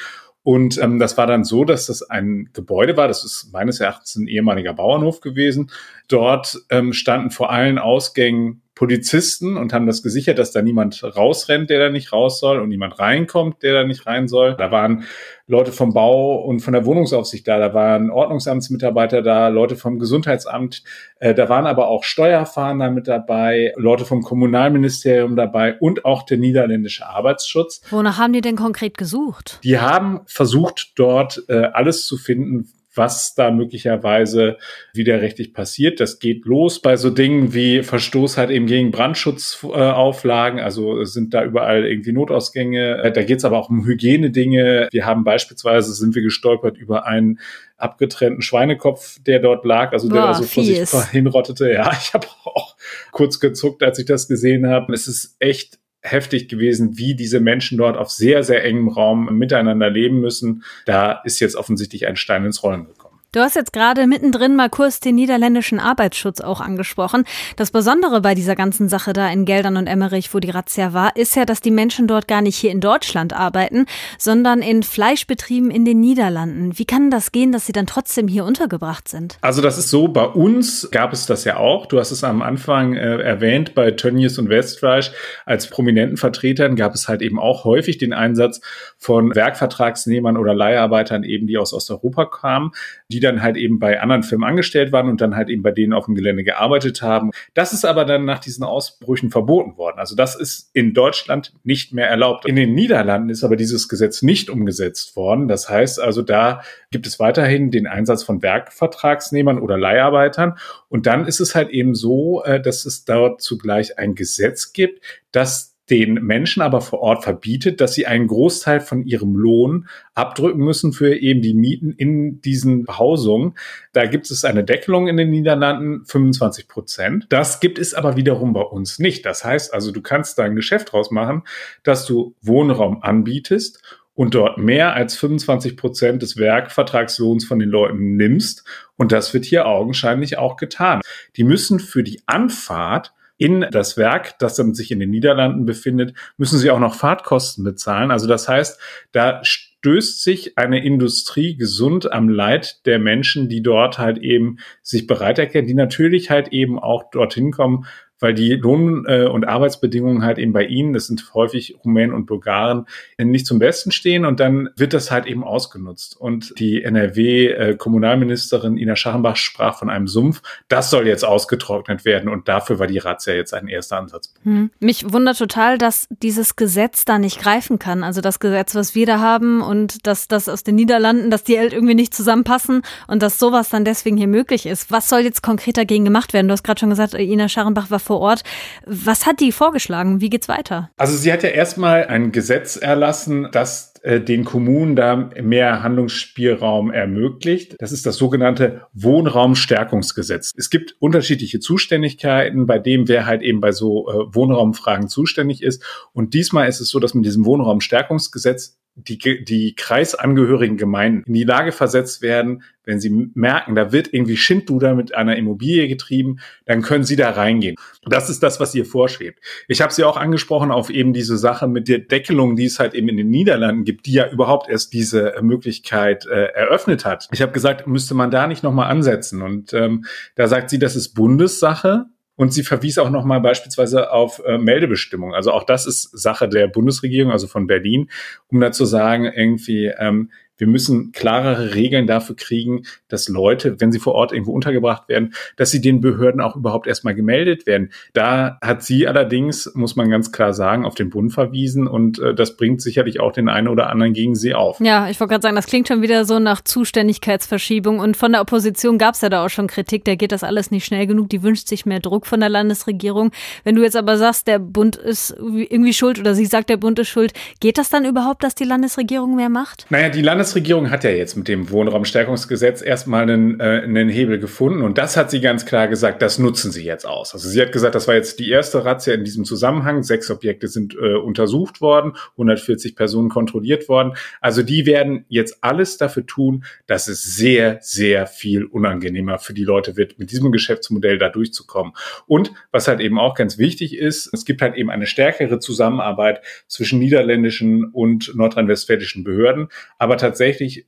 Und 0.43 0.79
ähm, 0.79 0.99
das 0.99 1.17
war 1.17 1.27
dann 1.27 1.43
so, 1.43 1.65
dass 1.65 1.87
das 1.87 2.03
ein 2.03 2.51
Gebäude 2.53 2.97
war, 2.97 3.09
das 3.09 3.25
ist 3.25 3.51
meines 3.53 3.81
Erachtens 3.81 4.17
ein 4.17 4.29
ehemaliger 4.29 4.75
Bauernhof 4.75 5.21
gewesen. 5.21 5.71
Dort 6.07 6.59
ähm, 6.71 6.93
standen 6.93 7.31
vor 7.31 7.51
allen 7.51 7.79
Ausgängen 7.79 8.63
Polizisten 8.75 9.57
und 9.57 9.73
haben 9.73 9.87
das 9.87 10.03
gesichert, 10.03 10.39
dass 10.39 10.51
da 10.51 10.61
niemand 10.61 11.03
rausrennt, 11.05 11.71
der 11.71 11.79
da 11.79 11.91
nicht 11.91 12.13
raus 12.13 12.41
soll 12.41 12.59
und 12.59 12.69
niemand 12.69 12.99
reinkommt, 12.99 13.63
der 13.63 13.73
da 13.73 13.85
nicht 13.85 14.07
rein 14.07 14.27
soll. 14.27 14.57
Da 14.57 14.73
waren 14.73 15.05
Leute 15.47 15.71
vom 15.71 15.95
Bau 15.95 16.43
und 16.43 16.61
von 16.61 16.73
der 16.73 16.85
Wohnungsaufsicht 16.85 17.47
da, 17.47 17.59
da 17.59 17.73
waren 17.73 18.11
Ordnungsamtsmitarbeiter 18.11 19.23
da, 19.23 19.49
Leute 19.49 19.77
vom 19.77 20.01
Gesundheitsamt, 20.01 20.83
äh, 21.21 21.35
da 21.35 21.49
waren 21.49 21.67
aber 21.67 21.89
auch 21.89 22.03
Steuerfahnder 22.03 22.91
mit 22.91 23.07
dabei, 23.07 23.73
Leute 23.77 24.05
vom 24.05 24.23
Kommunalministerium 24.23 25.37
dabei 25.37 25.79
und 25.79 26.05
auch 26.05 26.25
der 26.25 26.39
niederländische 26.39 27.07
Arbeitsschutz. 27.07 27.83
Wonach 27.91 28.19
haben 28.19 28.33
die 28.33 28.41
denn 28.41 28.57
konkret 28.57 28.99
gesucht? 28.99 29.61
Die 29.63 29.79
haben 29.79 30.23
versucht, 30.27 30.95
dort 30.97 31.45
äh, 31.49 31.67
alles 31.73 32.07
zu 32.07 32.17
finden, 32.17 32.69
was 32.95 33.35
da 33.35 33.51
möglicherweise 33.51 34.57
widerrechtlich 34.93 35.53
passiert. 35.53 36.01
Das 36.01 36.19
geht 36.19 36.45
los 36.45 36.81
bei 36.81 36.97
so 36.97 37.11
Dingen 37.11 37.55
wie 37.55 37.83
Verstoß 37.83 38.39
halt 38.39 38.51
eben 38.51 38.67
gegen 38.67 38.91
Brandschutzauflagen. 38.91 40.61
Also 40.61 41.05
sind 41.05 41.35
da 41.35 41.45
überall 41.45 41.85
irgendwie 41.85 42.13
Notausgänge. 42.13 43.03
Äh, 43.03 43.13
da 43.13 43.23
geht 43.23 43.39
es 43.39 43.45
aber 43.45 43.59
auch 43.59 43.71
um 43.71 43.85
Hygienedinge. 43.85 44.89
Wir 44.91 45.07
haben 45.07 45.25
beispielsweise, 45.25 45.93
sind 45.93 46.15
wir 46.15 46.23
gestolpert 46.23 46.77
über 46.77 47.07
einen 47.07 47.41
abgetrennten 47.77 48.43
Schweinekopf, 48.43 49.19
der 49.25 49.41
dort 49.41 49.65
lag, 49.65 49.93
also 49.93 50.09
der 50.09 50.21
Boah, 50.21 50.27
da 50.29 50.35
so 50.35 50.45
vor 50.45 50.65
sich 50.65 50.89
hinrottete. 51.11 51.73
Ja, 51.73 51.93
ich 52.01 52.15
habe 52.15 52.27
auch 52.45 52.77
kurz 53.11 53.41
gezuckt, 53.41 53.83
als 53.83 53.99
ich 53.99 54.07
das 54.07 54.29
gesehen 54.29 54.67
habe. 54.69 54.93
Es 54.93 55.09
ist 55.09 55.37
echt 55.39 55.79
heftig 56.05 56.49
gewesen, 56.49 56.99
wie 56.99 57.15
diese 57.15 57.41
Menschen 57.41 57.79
dort 57.79 57.97
auf 57.97 58.11
sehr, 58.11 58.45
sehr 58.45 58.63
engem 58.65 58.89
Raum 58.89 59.37
miteinander 59.39 59.91
leben 59.91 60.21
müssen. 60.21 60.63
Da 60.85 61.23
ist 61.25 61.41
jetzt 61.41 61.57
offensichtlich 61.57 62.07
ein 62.07 62.17
Stein 62.17 62.45
ins 62.45 62.63
Rollen 62.63 62.87
gekommen. 62.87 63.04
Du 63.35 63.41
hast 63.41 63.57
jetzt 63.57 63.73
gerade 63.73 64.07
mittendrin 64.07 64.55
mal 64.55 64.71
kurz 64.71 65.01
den 65.01 65.17
niederländischen 65.17 65.81
Arbeitsschutz 65.81 66.41
auch 66.41 66.61
angesprochen. 66.61 67.25
Das 67.57 67.73
Besondere 67.73 68.21
bei 68.21 68.37
dieser 68.37 68.55
ganzen 68.55 68.89
Sache 68.89 69.13
da 69.13 69.29
in 69.29 69.45
Geldern 69.45 69.77
und 69.77 69.89
Emmerich, 69.89 70.33
wo 70.33 70.39
die 70.39 70.51
Razzia 70.51 70.93
war, 70.93 71.17
ist 71.17 71.35
ja, 71.35 71.45
dass 71.45 71.61
die 71.61 71.73
Menschen 71.73 72.07
dort 72.07 72.29
gar 72.29 72.43
nicht 72.43 72.55
hier 72.55 72.71
in 72.71 72.81
Deutschland 72.81 73.33
arbeiten, 73.33 73.87
sondern 74.19 74.63
in 74.63 74.85
Fleischbetrieben 74.85 75.73
in 75.73 75.85
den 75.85 75.99
Niederlanden. 75.99 76.79
Wie 76.79 76.85
kann 76.85 77.11
das 77.11 77.33
gehen, 77.33 77.51
dass 77.51 77.67
sie 77.67 77.73
dann 77.73 77.89
trotzdem 77.89 78.29
hier 78.29 78.45
untergebracht 78.45 79.09
sind? 79.09 79.37
Also 79.41 79.63
das 79.63 79.79
ist 79.79 79.91
so, 79.91 80.07
bei 80.07 80.27
uns 80.27 80.89
gab 80.93 81.13
es 81.13 81.27
das 81.27 81.43
ja 81.43 81.57
auch. 81.57 81.87
Du 81.87 81.99
hast 81.99 82.13
es 82.13 82.23
am 82.23 82.41
Anfang 82.41 82.95
äh, 82.95 83.17
erwähnt, 83.17 83.75
bei 83.75 83.91
Tönnies 83.91 84.39
und 84.39 84.49
Westfleisch 84.49 85.11
als 85.45 85.69
prominenten 85.69 86.19
Vertretern 86.19 86.77
gab 86.77 86.95
es 86.95 87.09
halt 87.09 87.21
eben 87.21 87.41
auch 87.41 87.65
häufig 87.65 87.99
den 87.99 88.13
Einsatz 88.13 88.61
von 88.97 89.35
Werkvertragsnehmern 89.35 90.37
oder 90.37 90.55
Leiharbeitern 90.55 91.25
eben, 91.25 91.49
die 91.49 91.59
aus 91.59 91.75
Osteuropa 91.75 92.27
kamen, 92.27 92.71
die 93.09 93.24
dann 93.25 93.43
halt 93.43 93.57
eben 93.57 93.79
bei 93.79 94.01
anderen 94.01 94.23
Firmen 94.23 94.49
angestellt 94.49 94.93
waren 94.93 95.09
und 95.09 95.21
dann 95.21 95.37
halt 95.37 95.49
eben 95.49 95.63
bei 95.63 95.73
denen 95.73 95.93
auf 95.93 96.07
dem 96.07 96.15
Gelände 96.15 96.45
gearbeitet 96.45 97.03
haben. 97.03 97.31
Das 97.55 97.73
ist 97.73 97.85
aber 97.85 98.05
dann 98.05 98.25
nach 98.25 98.39
diesen 98.39 98.65
Ausbrüchen 98.65 99.31
verboten 99.31 99.77
worden. 99.77 99.99
Also 99.99 100.15
das 100.15 100.37
ist 100.37 100.71
in 100.73 100.95
Deutschland 100.95 101.53
nicht 101.65 101.93
mehr 101.93 102.09
erlaubt. 102.09 102.47
In 102.47 102.57
den 102.57 102.75
Niederlanden 102.75 103.31
ist 103.31 103.45
aber 103.45 103.57
dieses 103.57 103.89
Gesetz 103.89 104.23
nicht 104.23 104.51
umgesetzt 104.51 105.17
worden. 105.17 105.49
Das 105.49 105.69
heißt 105.69 106.01
also, 106.01 106.23
da 106.23 106.63
gibt 106.91 107.07
es 107.07 107.19
weiterhin 107.19 107.71
den 107.71 107.87
Einsatz 107.87 108.23
von 108.23 108.43
Werkvertragsnehmern 108.43 109.59
oder 109.59 109.77
Leiharbeitern. 109.77 110.57
Und 110.89 111.07
dann 111.07 111.27
ist 111.27 111.41
es 111.41 111.55
halt 111.55 111.71
eben 111.71 111.95
so, 111.95 112.43
äh, 112.45 112.61
dass 112.61 112.87
es 112.87 113.05
dort 113.05 113.41
zugleich 113.41 113.99
ein 113.99 114.15
Gesetz 114.15 114.73
gibt, 114.73 115.01
das 115.33 115.74
den 115.91 116.15
Menschen 116.15 116.63
aber 116.63 116.81
vor 116.81 117.01
Ort 117.01 117.25
verbietet, 117.25 117.81
dass 117.81 117.95
sie 117.95 118.07
einen 118.07 118.27
Großteil 118.27 118.81
von 118.81 119.05
ihrem 119.05 119.37
Lohn 119.37 119.87
abdrücken 120.15 120.61
müssen 120.61 120.93
für 120.93 121.15
eben 121.15 121.43
die 121.43 121.55
Mieten 121.55 121.93
in 121.93 122.41
diesen 122.41 122.85
Behausungen. 122.85 123.55
Da 123.93 124.07
gibt 124.07 124.31
es 124.31 124.45
eine 124.45 124.65
Deckelung 124.65 125.09
in 125.09 125.17
den 125.17 125.31
Niederlanden, 125.31 126.05
25 126.07 126.69
Prozent. 126.69 127.27
Das 127.29 127.61
gibt 127.61 127.79
es 127.79 127.93
aber 127.93 128.17
wiederum 128.17 128.55
bei 128.55 128.63
uns 128.63 128.99
nicht. 128.99 129.27
Das 129.27 129.45
heißt 129.45 129.75
also, 129.75 129.93
du 129.93 130.01
kannst 130.01 130.39
da 130.39 130.45
ein 130.45 130.57
Geschäft 130.57 130.93
draus 130.93 131.11
machen, 131.11 131.43
dass 131.83 132.07
du 132.07 132.35
Wohnraum 132.41 133.03
anbietest 133.03 133.83
und 134.15 134.35
dort 134.35 134.59
mehr 134.59 134.95
als 134.95 135.17
25 135.17 135.77
Prozent 135.77 136.23
des 136.23 136.37
Werkvertragslohns 136.37 137.45
von 137.45 137.59
den 137.59 137.69
Leuten 137.69 138.17
nimmst. 138.17 138.65
Und 138.97 139.13
das 139.13 139.35
wird 139.35 139.45
hier 139.45 139.67
augenscheinlich 139.67 140.39
auch 140.39 140.57
getan. 140.57 141.01
Die 141.37 141.45
müssen 141.45 141.81
für 141.81 142.03
die 142.03 142.23
Anfahrt 142.27 143.13
in 143.37 143.67
das 143.71 143.97
Werk, 143.97 144.39
das 144.39 144.55
dann 144.55 144.75
sich 144.75 144.91
in 144.91 145.01
den 145.01 145.11
Niederlanden 145.11 145.67
befindet, 145.67 146.15
müssen 146.37 146.59
sie 146.59 146.71
auch 146.71 146.79
noch 146.79 146.95
Fahrtkosten 146.95 147.65
bezahlen. 147.65 148.11
Also 148.11 148.27
das 148.27 148.49
heißt, 148.49 148.81
da 149.13 149.41
stößt 149.43 150.23
sich 150.23 150.57
eine 150.57 150.85
Industrie 150.85 151.57
gesund 151.57 152.11
am 152.11 152.29
Leid 152.29 152.87
der 152.87 152.99
Menschen, 152.99 153.49
die 153.49 153.63
dort 153.63 153.99
halt 153.99 154.19
eben 154.19 154.59
sich 154.83 155.07
bereit 155.07 155.39
erkennen, 155.39 155.67
die 155.67 155.75
natürlich 155.75 156.31
halt 156.31 156.49
eben 156.49 156.79
auch 156.79 157.11
dorthin 157.11 157.51
kommen, 157.51 157.87
weil 158.25 158.33
die 158.33 158.55
Lohn- 158.55 159.05
äh, 159.07 159.27
und 159.27 159.45
Arbeitsbedingungen 159.45 160.25
halt 160.25 160.39
eben 160.39 160.55
bei 160.55 160.65
ihnen, 160.65 160.95
das 160.95 161.09
sind 161.09 161.35
häufig 161.35 161.77
Rumänen 161.85 162.15
und 162.15 162.25
Bulgaren, 162.25 162.87
nicht 163.19 163.45
zum 163.45 163.59
Besten 163.59 163.93
stehen 163.93 164.25
und 164.25 164.41
dann 164.41 164.71
wird 164.77 164.95
das 164.95 165.11
halt 165.11 165.27
eben 165.27 165.45
ausgenutzt. 165.45 166.19
Und 166.19 166.59
die 166.59 166.83
NRW-Kommunalministerin 166.83 168.79
Ina 168.79 168.97
Scharrenbach 168.97 169.37
sprach 169.37 169.79
von 169.79 169.91
einem 169.91 170.09
Sumpf. 170.09 170.41
Das 170.69 170.89
soll 170.89 171.07
jetzt 171.07 171.23
ausgetrocknet 171.23 172.07
werden 172.07 172.31
und 172.31 172.49
dafür 172.49 172.79
war 172.79 172.87
die 172.87 172.97
Razzia 172.97 173.35
jetzt 173.35 173.53
ein 173.53 173.69
erster 173.69 173.99
Ansatz. 173.99 174.33
Hm. 174.45 174.71
Mich 174.81 175.13
wundert 175.13 175.37
total, 175.37 175.77
dass 175.77 176.09
dieses 176.09 176.57
Gesetz 176.57 177.05
da 177.05 177.19
nicht 177.19 177.39
greifen 177.39 177.79
kann. 177.79 178.03
Also 178.05 178.23
das 178.23 178.41
Gesetz, 178.41 178.75
was 178.75 178.95
wir 178.95 179.05
da 179.05 179.21
haben 179.21 179.61
und 179.61 180.07
dass 180.07 180.29
das 180.29 180.49
aus 180.49 180.65
den 180.65 180.77
Niederlanden, 180.77 181.31
dass 181.31 181.45
die 181.45 181.59
halt 181.59 181.75
irgendwie 181.75 181.95
nicht 181.95 182.15
zusammenpassen 182.15 182.81
und 183.07 183.23
dass 183.23 183.39
sowas 183.39 183.69
dann 183.69 183.85
deswegen 183.85 184.17
hier 184.17 184.29
möglich 184.29 184.65
ist. 184.65 184.91
Was 184.91 185.11
soll 185.11 185.21
jetzt 185.21 185.43
konkret 185.43 185.77
dagegen 185.77 186.07
gemacht 186.07 186.33
werden? 186.33 186.49
Du 186.49 186.53
hast 186.53 186.63
gerade 186.63 186.81
schon 186.81 186.89
gesagt, 186.89 187.13
Ina 187.13 187.51
Scharrenbach 187.51 187.91
war 187.91 187.99
vor 187.99 188.14
vor 188.15 188.21
Ort. 188.21 188.43
Was 188.87 189.27
hat 189.27 189.41
die 189.41 189.51
vorgeschlagen? 189.51 190.21
Wie 190.21 190.31
geht's 190.31 190.49
weiter? 190.49 190.91
Also 190.97 191.17
sie 191.17 191.33
hat 191.33 191.43
ja 191.43 191.49
erstmal 191.49 192.07
ein 192.07 192.31
Gesetz 192.31 192.77
erlassen, 192.77 193.49
das 193.51 193.95
äh, 194.03 194.21
den 194.21 194.45
Kommunen 194.45 194.95
da 194.95 195.31
mehr 195.43 195.83
Handlungsspielraum 195.83 196.93
ermöglicht. 196.93 197.75
Das 197.81 197.91
ist 197.91 198.07
das 198.07 198.17
sogenannte 198.17 198.83
Wohnraumstärkungsgesetz. 198.93 200.53
Es 200.57 200.71
gibt 200.71 200.95
unterschiedliche 201.01 201.59
Zuständigkeiten, 201.59 202.67
bei 202.67 202.79
dem 202.79 203.09
wer 203.09 203.27
halt 203.27 203.43
eben 203.43 203.61
bei 203.61 203.73
so 203.73 204.09
äh, 204.09 204.35
Wohnraumfragen 204.35 205.09
zuständig 205.09 205.63
ist. 205.63 205.83
Und 206.13 206.35
diesmal 206.35 206.69
ist 206.69 206.81
es 206.81 206.91
so, 206.91 207.01
dass 207.01 207.15
mit 207.15 207.25
diesem 207.25 207.45
Wohnraumstärkungsgesetz 207.45 208.79
die, 208.97 209.45
die 209.45 209.75
kreisangehörigen 209.75 210.77
Gemeinden 210.77 211.25
in 211.27 211.35
die 211.35 211.45
Lage 211.45 211.73
versetzt 211.73 212.23
werden, 212.23 212.63
wenn 212.85 213.01
sie 213.01 213.31
merken, 213.35 213.75
da 213.75 213.93
wird 213.93 214.13
irgendwie 214.13 214.37
Schindluder 214.37 214.95
mit 214.95 215.15
einer 215.15 215.37
Immobilie 215.37 215.89
getrieben, 215.89 216.39
dann 216.67 216.83
können 216.83 217.05
sie 217.05 217.17
da 217.17 217.31
reingehen. 217.31 217.77
Das 218.05 218.29
ist 218.29 218.43
das, 218.43 218.61
was 218.61 218.75
ihr 218.75 218.85
vorschwebt. 218.85 219.41
Ich 219.69 219.81
habe 219.81 219.93
sie 219.93 220.05
auch 220.05 220.17
angesprochen 220.17 220.71
auf 220.71 220.91
eben 220.91 221.13
diese 221.13 221.39
Sache 221.39 221.67
mit 221.67 221.89
der 221.89 222.01
Deckelung, 222.01 222.57
die 222.57 222.67
es 222.67 222.79
halt 222.79 222.95
eben 222.95 223.09
in 223.09 223.17
den 223.17 223.31
Niederlanden 223.31 223.85
gibt, 223.85 224.07
die 224.07 224.13
ja 224.13 224.31
überhaupt 224.31 224.69
erst 224.69 224.93
diese 224.93 225.35
Möglichkeit 225.41 226.27
äh, 226.27 226.53
eröffnet 226.53 227.05
hat. 227.05 227.29
Ich 227.33 227.43
habe 227.43 227.53
gesagt, 227.53 227.87
müsste 227.87 228.15
man 228.15 228.31
da 228.31 228.47
nicht 228.47 228.63
nochmal 228.63 228.91
ansetzen. 228.91 229.43
Und 229.43 229.73
ähm, 229.73 230.05
da 230.35 230.47
sagt 230.47 230.71
sie, 230.71 230.79
das 230.79 230.95
ist 230.95 231.15
Bundessache. 231.15 232.07
Und 232.37 232.53
sie 232.53 232.65
verwies 232.65 232.99
auch 232.99 233.11
nochmal 233.11 233.41
beispielsweise 233.41 234.11
auf 234.11 234.43
äh, 234.45 234.59
Meldebestimmungen. 234.59 235.35
Also 235.35 235.53
auch 235.53 235.65
das 235.65 235.87
ist 235.87 236.11
Sache 236.19 236.49
der 236.49 236.67
Bundesregierung, 236.67 237.31
also 237.31 237.47
von 237.47 237.67
Berlin, 237.67 238.11
um 238.49 238.61
da 238.61 238.73
zu 238.73 238.85
sagen, 238.85 239.25
irgendwie, 239.25 239.87
ähm, 239.87 240.31
wir 240.57 240.67
müssen 240.67 241.13
klarere 241.13 241.75
Regeln 241.75 242.07
dafür 242.07 242.37
kriegen, 242.37 242.85
dass 243.09 243.29
Leute, 243.29 243.81
wenn 243.81 243.93
sie 243.93 243.99
vor 243.99 244.15
Ort 244.15 244.33
irgendwo 244.33 244.53
untergebracht 244.53 245.09
werden, 245.09 245.35
dass 245.57 245.71
sie 245.71 245.81
den 245.81 246.01
Behörden 246.01 246.41
auch 246.41 246.57
überhaupt 246.57 246.87
erstmal 246.87 247.15
gemeldet 247.15 247.67
werden. 247.67 247.91
Da 248.13 248.59
hat 248.63 248.83
sie 248.83 249.07
allerdings, 249.07 249.73
muss 249.75 249.97
man 249.97 250.11
ganz 250.11 250.33
klar 250.33 250.53
sagen, 250.53 250.85
auf 250.85 250.95
den 250.95 251.11
Bund 251.11 251.33
verwiesen 251.33 251.87
und 251.87 252.19
äh, 252.19 252.35
das 252.35 252.57
bringt 252.57 252.81
sicherlich 252.83 253.21
auch 253.21 253.33
den 253.33 253.49
einen 253.49 253.69
oder 253.69 253.91
anderen 253.91 254.13
gegen 254.13 254.35
sie 254.35 254.55
auf. 254.55 254.81
Ja, 254.81 255.09
ich 255.09 255.19
wollte 255.21 255.33
gerade 255.33 255.43
sagen, 255.43 255.57
das 255.57 255.67
klingt 255.67 255.89
schon 255.89 256.03
wieder 256.03 256.25
so 256.25 256.39
nach 256.39 256.61
Zuständigkeitsverschiebung 256.61 257.99
und 257.99 258.17
von 258.17 258.33
der 258.33 258.41
Opposition 258.41 258.99
gab 258.99 259.15
es 259.15 259.21
ja 259.21 259.29
da 259.29 259.45
auch 259.45 259.51
schon 259.51 259.67
Kritik, 259.67 260.05
da 260.05 260.15
geht 260.15 260.33
das 260.33 260.45
alles 260.45 260.71
nicht 260.71 260.85
schnell 260.85 261.07
genug, 261.07 261.31
die 261.31 261.43
wünscht 261.43 261.69
sich 261.69 261.87
mehr 261.87 262.01
Druck 262.01 262.27
von 262.27 262.41
der 262.41 262.49
Landesregierung. 262.49 263.33
Wenn 263.65 263.75
du 263.75 263.83
jetzt 263.83 263.97
aber 263.97 264.17
sagst, 264.17 264.47
der 264.47 264.59
Bund 264.59 264.97
ist 264.97 265.35
irgendwie 265.39 265.93
schuld 265.93 266.19
oder 266.19 266.35
sie 266.35 266.47
sagt, 266.47 266.71
der 266.71 266.77
Bund 266.77 266.99
ist 266.99 267.09
schuld, 267.09 267.33
geht 267.61 267.79
das 267.79 267.91
dann 267.91 268.05
überhaupt, 268.05 268.45
dass 268.45 268.55
die 268.55 268.65
Landesregierung 268.65 269.35
mehr 269.35 269.49
macht? 269.49 269.87
Naja, 269.91 270.09
die 270.09 270.23
Landesregierung 270.23 270.44
Landesregierung 270.45 270.91
hat 270.91 271.05
ja 271.05 271.11
jetzt 271.11 271.37
mit 271.39 271.49
dem 271.49 271.71
Wohnraumstärkungsgesetz 271.71 272.83
erstmal 272.83 273.23
einen, 273.23 273.61
äh, 273.61 273.81
einen 273.83 274.11
Hebel 274.11 274.39
gefunden 274.39 274.83
und 274.83 274.99
das 274.99 275.17
hat 275.17 275.31
sie 275.31 275.41
ganz 275.41 275.65
klar 275.65 275.89
gesagt, 275.89 276.21
das 276.21 276.39
nutzen 276.39 276.71
sie 276.71 276.85
jetzt 276.85 277.07
aus. 277.07 277.33
Also 277.33 277.49
sie 277.49 277.63
hat 277.63 277.73
gesagt, 277.73 277.95
das 277.95 278.07
war 278.09 278.15
jetzt 278.15 278.39
die 278.39 278.51
erste 278.51 278.85
Razzia 278.85 279.15
in 279.15 279.25
diesem 279.25 279.47
Zusammenhang. 279.47 280.03
Sechs 280.03 280.31
Objekte 280.31 280.69
sind 280.69 280.95
äh, 280.97 281.15
untersucht 281.15 281.81
worden, 281.81 282.13
140 282.33 282.95
Personen 282.95 283.31
kontrolliert 283.31 283.89
worden. 283.89 284.13
Also 284.43 284.63
die 284.63 284.85
werden 284.85 285.25
jetzt 285.29 285.65
alles 285.65 285.97
dafür 285.97 286.27
tun, 286.27 286.65
dass 286.87 287.09
es 287.09 287.23
sehr, 287.23 287.79
sehr 287.81 288.27
viel 288.27 288.65
unangenehmer 288.65 289.39
für 289.39 289.55
die 289.55 289.65
Leute 289.65 289.97
wird, 289.97 290.19
mit 290.19 290.31
diesem 290.31 290.53
Geschäftsmodell 290.53 291.17
da 291.17 291.31
durchzukommen. 291.31 291.95
Und 292.27 292.53
was 292.71 292.87
halt 292.87 293.01
eben 293.01 293.19
auch 293.19 293.35
ganz 293.35 293.57
wichtig 293.57 293.97
ist, 293.97 294.29
es 294.35 294.45
gibt 294.45 294.61
halt 294.61 294.75
eben 294.75 294.91
eine 294.91 295.07
stärkere 295.07 295.59
Zusammenarbeit 295.59 296.43
zwischen 296.69 296.99
niederländischen 296.99 297.87
und 297.87 298.35
nordrhein-westfälischen 298.35 299.25
Behörden. 299.25 299.69
Aber 299.99 300.19
tatsächlich, 300.19 300.34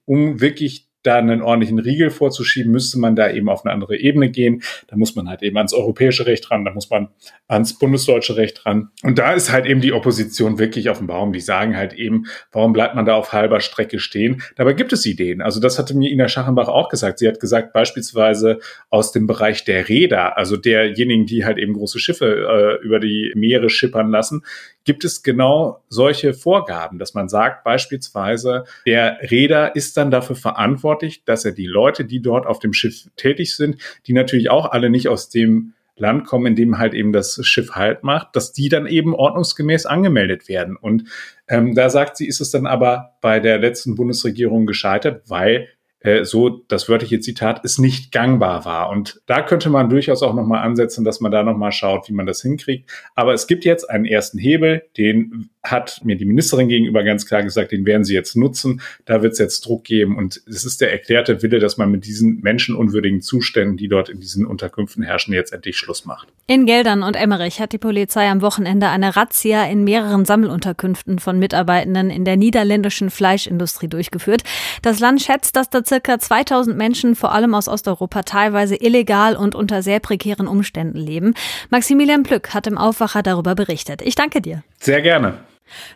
um 0.04 0.40
wirklich 0.40 0.86
da 1.06 1.16
einen 1.16 1.42
ordentlichen 1.42 1.78
Riegel 1.78 2.10
vorzuschieben, 2.10 2.72
müsste 2.72 2.98
man 2.98 3.14
da 3.14 3.30
eben 3.30 3.48
auf 3.48 3.64
eine 3.64 3.72
andere 3.72 3.96
Ebene 3.96 4.30
gehen. 4.30 4.62
Da 4.88 4.96
muss 4.96 5.14
man 5.14 5.28
halt 5.28 5.42
eben 5.42 5.56
ans 5.56 5.72
europäische 5.72 6.26
Recht 6.26 6.50
ran, 6.50 6.64
da 6.64 6.72
muss 6.72 6.90
man 6.90 7.08
ans 7.46 7.78
bundesdeutsche 7.78 8.36
Recht 8.36 8.66
ran. 8.66 8.90
Und 9.02 9.18
da 9.18 9.32
ist 9.32 9.52
halt 9.52 9.66
eben 9.66 9.80
die 9.80 9.92
Opposition 9.92 10.58
wirklich 10.58 10.90
auf 10.90 10.98
dem 10.98 11.06
Baum. 11.06 11.32
Die 11.32 11.40
sagen 11.40 11.76
halt 11.76 11.92
eben, 11.92 12.26
warum 12.50 12.72
bleibt 12.72 12.96
man 12.96 13.06
da 13.06 13.14
auf 13.14 13.32
halber 13.32 13.60
Strecke 13.60 13.98
stehen? 14.00 14.42
Dabei 14.56 14.72
gibt 14.72 14.92
es 14.92 15.06
Ideen. 15.06 15.40
Also 15.40 15.60
das 15.60 15.78
hatte 15.78 15.96
mir 15.96 16.10
Ina 16.10 16.28
Schachenbach 16.28 16.68
auch 16.68 16.88
gesagt. 16.88 17.20
Sie 17.20 17.28
hat 17.28 17.40
gesagt, 17.40 17.72
beispielsweise 17.72 18.58
aus 18.90 19.12
dem 19.12 19.26
Bereich 19.26 19.64
der 19.64 19.88
Räder, 19.88 20.36
also 20.36 20.56
derjenigen, 20.56 21.26
die 21.26 21.44
halt 21.44 21.58
eben 21.58 21.74
große 21.74 22.00
Schiffe 22.00 22.78
äh, 22.80 22.84
über 22.84 22.98
die 22.98 23.32
Meere 23.36 23.70
schippern 23.70 24.10
lassen, 24.10 24.42
gibt 24.86 25.04
es 25.04 25.22
genau 25.22 25.82
solche 25.88 26.32
Vorgaben, 26.32 26.98
dass 26.98 27.12
man 27.12 27.28
sagt, 27.28 27.64
beispielsweise, 27.64 28.64
der 28.86 29.18
Räder 29.30 29.76
ist 29.76 29.96
dann 29.96 30.10
dafür 30.10 30.36
verantwortlich, 30.36 31.24
dass 31.24 31.44
er 31.44 31.52
die 31.52 31.66
Leute, 31.66 32.06
die 32.06 32.22
dort 32.22 32.46
auf 32.46 32.60
dem 32.60 32.72
Schiff 32.72 33.08
tätig 33.16 33.54
sind, 33.54 33.76
die 34.06 34.14
natürlich 34.14 34.48
auch 34.48 34.70
alle 34.70 34.88
nicht 34.88 35.08
aus 35.08 35.28
dem 35.28 35.74
Land 35.98 36.26
kommen, 36.26 36.46
in 36.46 36.56
dem 36.56 36.78
halt 36.78 36.94
eben 36.94 37.12
das 37.12 37.40
Schiff 37.42 37.70
Halt 37.70 38.02
macht, 38.02 38.36
dass 38.36 38.52
die 38.52 38.68
dann 38.68 38.86
eben 38.86 39.14
ordnungsgemäß 39.14 39.86
angemeldet 39.86 40.48
werden. 40.48 40.76
Und 40.76 41.04
ähm, 41.48 41.74
da 41.74 41.90
sagt 41.90 42.18
sie, 42.18 42.26
ist 42.26 42.40
es 42.40 42.50
dann 42.50 42.66
aber 42.66 43.16
bei 43.22 43.40
der 43.40 43.58
letzten 43.58 43.94
Bundesregierung 43.94 44.66
gescheitert, 44.66 45.22
weil 45.26 45.68
äh, 46.06 46.24
so 46.24 46.48
das 46.68 46.88
wörtliche 46.88 47.18
Zitat, 47.18 47.64
es 47.64 47.78
nicht 47.78 48.12
gangbar 48.12 48.64
war. 48.64 48.90
Und 48.90 49.20
da 49.26 49.42
könnte 49.42 49.70
man 49.70 49.90
durchaus 49.90 50.22
auch 50.22 50.34
nochmal 50.34 50.62
ansetzen, 50.62 51.04
dass 51.04 51.20
man 51.20 51.32
da 51.32 51.42
nochmal 51.42 51.72
schaut, 51.72 52.08
wie 52.08 52.12
man 52.12 52.26
das 52.26 52.42
hinkriegt. 52.42 52.88
Aber 53.14 53.34
es 53.34 53.46
gibt 53.46 53.64
jetzt 53.64 53.90
einen 53.90 54.04
ersten 54.04 54.38
Hebel, 54.38 54.84
den 54.96 55.50
hat 55.70 56.00
mir 56.04 56.16
die 56.16 56.24
Ministerin 56.24 56.68
gegenüber 56.68 57.02
ganz 57.02 57.26
klar 57.26 57.42
gesagt, 57.42 57.72
den 57.72 57.84
werden 57.86 58.04
sie 58.04 58.14
jetzt 58.14 58.36
nutzen. 58.36 58.80
Da 59.04 59.22
wird 59.22 59.32
es 59.32 59.38
jetzt 59.38 59.66
Druck 59.66 59.84
geben. 59.84 60.16
Und 60.16 60.40
es 60.46 60.64
ist 60.64 60.80
der 60.80 60.92
erklärte 60.92 61.42
Wille, 61.42 61.58
dass 61.58 61.76
man 61.76 61.90
mit 61.90 62.06
diesen 62.06 62.40
menschenunwürdigen 62.40 63.20
Zuständen, 63.20 63.76
die 63.76 63.88
dort 63.88 64.08
in 64.08 64.20
diesen 64.20 64.46
Unterkünften 64.46 65.02
herrschen, 65.02 65.34
jetzt 65.34 65.52
endlich 65.52 65.76
Schluss 65.76 66.04
macht. 66.04 66.28
In 66.46 66.66
Geldern 66.66 67.02
und 67.02 67.16
Emmerich 67.16 67.60
hat 67.60 67.72
die 67.72 67.78
Polizei 67.78 68.28
am 68.28 68.42
Wochenende 68.42 68.88
eine 68.88 69.16
Razzia 69.16 69.64
in 69.64 69.82
mehreren 69.82 70.24
Sammelunterkünften 70.24 71.18
von 71.18 71.38
Mitarbeitenden 71.38 72.10
in 72.10 72.24
der 72.24 72.36
niederländischen 72.36 73.10
Fleischindustrie 73.10 73.88
durchgeführt. 73.88 74.42
Das 74.82 75.00
Land 75.00 75.20
schätzt, 75.22 75.56
dass 75.56 75.68
da 75.68 75.82
circa 75.96 76.18
2000 76.18 76.76
Menschen, 76.76 77.16
vor 77.16 77.32
allem 77.32 77.54
aus 77.54 77.68
Osteuropa, 77.68 78.22
teilweise 78.22 78.76
illegal 78.76 79.34
und 79.34 79.54
unter 79.54 79.82
sehr 79.82 79.98
prekären 79.98 80.46
Umständen 80.46 80.98
leben. 80.98 81.34
Maximilian 81.70 82.22
Plück 82.22 82.52
hat 82.52 82.66
im 82.66 82.76
Aufwacher 82.76 83.22
darüber 83.22 83.54
berichtet. 83.54 84.02
Ich 84.02 84.14
danke 84.14 84.42
dir. 84.42 84.62
Sehr 84.78 85.00
gerne. 85.00 85.38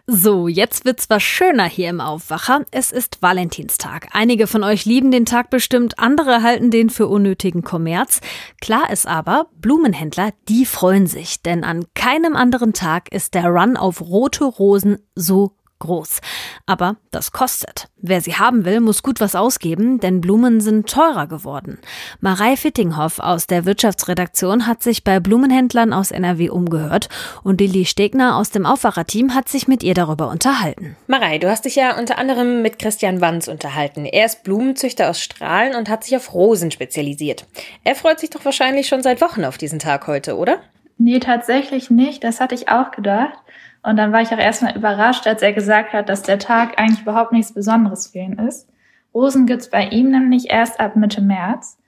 So, 0.06 0.48
jetzt 0.48 0.84
wird's 0.84 1.10
was 1.10 1.22
schöner 1.22 1.66
hier 1.66 1.90
im 1.90 2.00
Aufwacher. 2.00 2.62
Es 2.70 2.90
ist 2.90 3.20
Valentinstag. 3.20 4.08
Einige 4.12 4.46
von 4.46 4.64
euch 4.64 4.84
lieben 4.84 5.10
den 5.10 5.26
Tag 5.26 5.50
bestimmt, 5.50 5.98
andere 5.98 6.42
halten 6.42 6.70
den 6.70 6.90
für 6.90 7.06
unnötigen 7.06 7.62
Kommerz. 7.62 8.20
Klar 8.60 8.90
ist 8.90 9.06
aber, 9.06 9.46
Blumenhändler, 9.60 10.30
die 10.48 10.64
freuen 10.64 11.06
sich, 11.06 11.42
denn 11.42 11.62
an 11.62 11.84
keinem 11.94 12.36
anderen 12.36 12.72
Tag 12.72 13.12
ist 13.12 13.34
der 13.34 13.46
Run 13.46 13.76
auf 13.76 14.00
rote 14.00 14.44
Rosen 14.44 14.98
so 15.14 15.52
groß. 15.80 16.20
Aber 16.66 16.96
das 17.10 17.32
kostet. 17.32 17.88
Wer 17.96 18.20
sie 18.20 18.36
haben 18.36 18.64
will, 18.64 18.80
muss 18.80 19.02
gut 19.02 19.20
was 19.20 19.34
ausgeben, 19.34 19.98
denn 19.98 20.20
Blumen 20.20 20.60
sind 20.60 20.88
teurer 20.88 21.26
geworden. 21.26 21.78
Marei 22.20 22.56
Fittinghoff 22.56 23.18
aus 23.18 23.46
der 23.46 23.64
Wirtschaftsredaktion 23.64 24.66
hat 24.66 24.82
sich 24.82 25.02
bei 25.02 25.18
Blumenhändlern 25.18 25.92
aus 25.92 26.12
NRW 26.12 26.50
umgehört 26.50 27.08
und 27.42 27.60
Lilly 27.60 27.84
Stegner 27.84 28.36
aus 28.36 28.50
dem 28.50 28.64
Aufwacherteam 28.64 29.34
hat 29.34 29.48
sich 29.48 29.66
mit 29.66 29.82
ihr 29.82 29.94
darüber 29.94 30.30
unterhalten. 30.30 30.96
Marei, 31.08 31.38
du 31.38 31.50
hast 31.50 31.64
dich 31.64 31.74
ja 31.74 31.98
unter 31.98 32.18
anderem 32.18 32.62
mit 32.62 32.78
Christian 32.78 33.20
Wanz 33.20 33.48
unterhalten. 33.48 34.04
Er 34.04 34.26
ist 34.26 34.44
Blumenzüchter 34.44 35.10
aus 35.10 35.20
Strahlen 35.20 35.74
und 35.74 35.88
hat 35.88 36.04
sich 36.04 36.16
auf 36.16 36.32
Rosen 36.32 36.70
spezialisiert. 36.70 37.46
Er 37.82 37.96
freut 37.96 38.20
sich 38.20 38.30
doch 38.30 38.44
wahrscheinlich 38.44 38.86
schon 38.86 39.02
seit 39.02 39.20
Wochen 39.20 39.44
auf 39.44 39.58
diesen 39.58 39.78
Tag 39.78 40.06
heute, 40.06 40.36
oder? 40.36 40.60
Nee, 40.98 41.18
tatsächlich 41.18 41.90
nicht. 41.90 42.22
Das 42.24 42.40
hatte 42.40 42.54
ich 42.54 42.68
auch 42.68 42.90
gedacht. 42.90 43.38
Und 43.82 43.96
dann 43.96 44.12
war 44.12 44.20
ich 44.20 44.30
auch 44.30 44.38
erstmal 44.38 44.76
überrascht, 44.76 45.26
als 45.26 45.42
er 45.42 45.52
gesagt 45.52 45.92
hat, 45.92 46.08
dass 46.08 46.22
der 46.22 46.38
Tag 46.38 46.78
eigentlich 46.78 47.02
überhaupt 47.02 47.32
nichts 47.32 47.52
Besonderes 47.52 48.08
für 48.08 48.18
ihn 48.18 48.38
ist. 48.38 48.68
Rosen 49.14 49.46
gibt's 49.46 49.70
bei 49.70 49.86
ihm 49.86 50.10
nämlich 50.10 50.50
erst 50.50 50.78
ab 50.80 50.96
Mitte 50.96 51.22
März. 51.22 51.78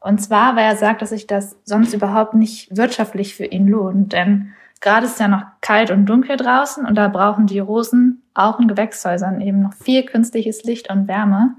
Und 0.00 0.20
zwar, 0.20 0.56
weil 0.56 0.64
er 0.64 0.76
sagt, 0.76 1.02
dass 1.02 1.10
sich 1.10 1.26
das 1.26 1.56
sonst 1.64 1.94
überhaupt 1.94 2.34
nicht 2.34 2.76
wirtschaftlich 2.76 3.34
für 3.34 3.44
ihn 3.44 3.68
lohnt. 3.68 4.12
Denn 4.12 4.52
gerade 4.80 5.06
ist 5.06 5.20
ja 5.20 5.28
noch 5.28 5.44
kalt 5.60 5.90
und 5.90 6.06
dunkel 6.06 6.36
draußen 6.36 6.84
und 6.86 6.96
da 6.96 7.08
brauchen 7.08 7.46
die 7.46 7.60
Rosen 7.60 8.22
auch 8.34 8.58
in 8.58 8.68
Gewächshäusern 8.68 9.40
eben 9.40 9.62
noch 9.62 9.74
viel 9.74 10.04
künstliches 10.04 10.64
Licht 10.64 10.90
und 10.90 11.06
Wärme. 11.06 11.56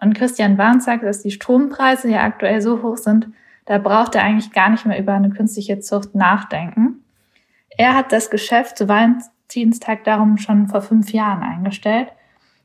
Und 0.00 0.14
Christian 0.14 0.58
Warn 0.58 0.80
sagt, 0.80 1.02
dass 1.02 1.22
die 1.22 1.30
Strompreise 1.30 2.10
ja 2.10 2.22
aktuell 2.22 2.60
so 2.60 2.82
hoch 2.82 2.96
sind, 2.96 3.28
da 3.64 3.78
braucht 3.78 4.14
er 4.14 4.22
eigentlich 4.22 4.52
gar 4.52 4.70
nicht 4.70 4.86
mehr 4.86 4.98
über 4.98 5.14
eine 5.14 5.30
künstliche 5.30 5.80
Zucht 5.80 6.14
nachdenken. 6.14 7.04
Er 7.78 7.94
hat 7.94 8.12
das 8.12 8.28
Geschäft 8.28 8.76
zu 8.76 8.88
Valentinstag 8.88 10.02
darum 10.02 10.36
schon 10.36 10.66
vor 10.66 10.82
fünf 10.82 11.12
Jahren 11.12 11.42
eingestellt. 11.42 12.08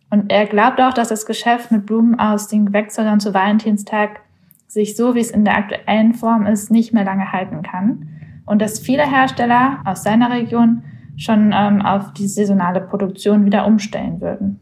Und 0.10 0.32
er 0.32 0.48
glaubt 0.48 0.82
auch, 0.82 0.93
dass 0.93 1.10
das 1.10 1.25
Geschäft 1.25 1.72
mit 1.72 1.86
Blumen 1.86 2.20
aus 2.20 2.48
den 2.48 2.65
Gewächshäusern 2.65 3.20
zu 3.20 3.34
Valentinstag 3.34 4.22
sich 4.67 4.96
so, 4.96 5.13
wie 5.13 5.20
es 5.20 5.29
in 5.29 5.46
der 5.46 5.55
aktuellen 5.55 6.15
Form 6.15 6.48
ist, 6.48 6.72
nicht 6.72 6.93
mehr 6.93 7.03
lange 7.03 7.32
halten 7.32 7.62
kann. 7.62 8.10
Und 8.48 8.60
dass 8.60 8.79
viele 8.79 9.10
Hersteller 9.10 9.82
aus 9.86 10.03
seiner 10.03 10.32
Region 10.32 10.84
schon 11.15 11.53
ähm, 11.53 11.84
auf 11.84 12.12
die 12.13 12.27
saisonale 12.27 12.82
Produktion 12.82 13.46
wieder 13.46 13.67
umstellen 13.67 14.20
würden. 14.20 14.60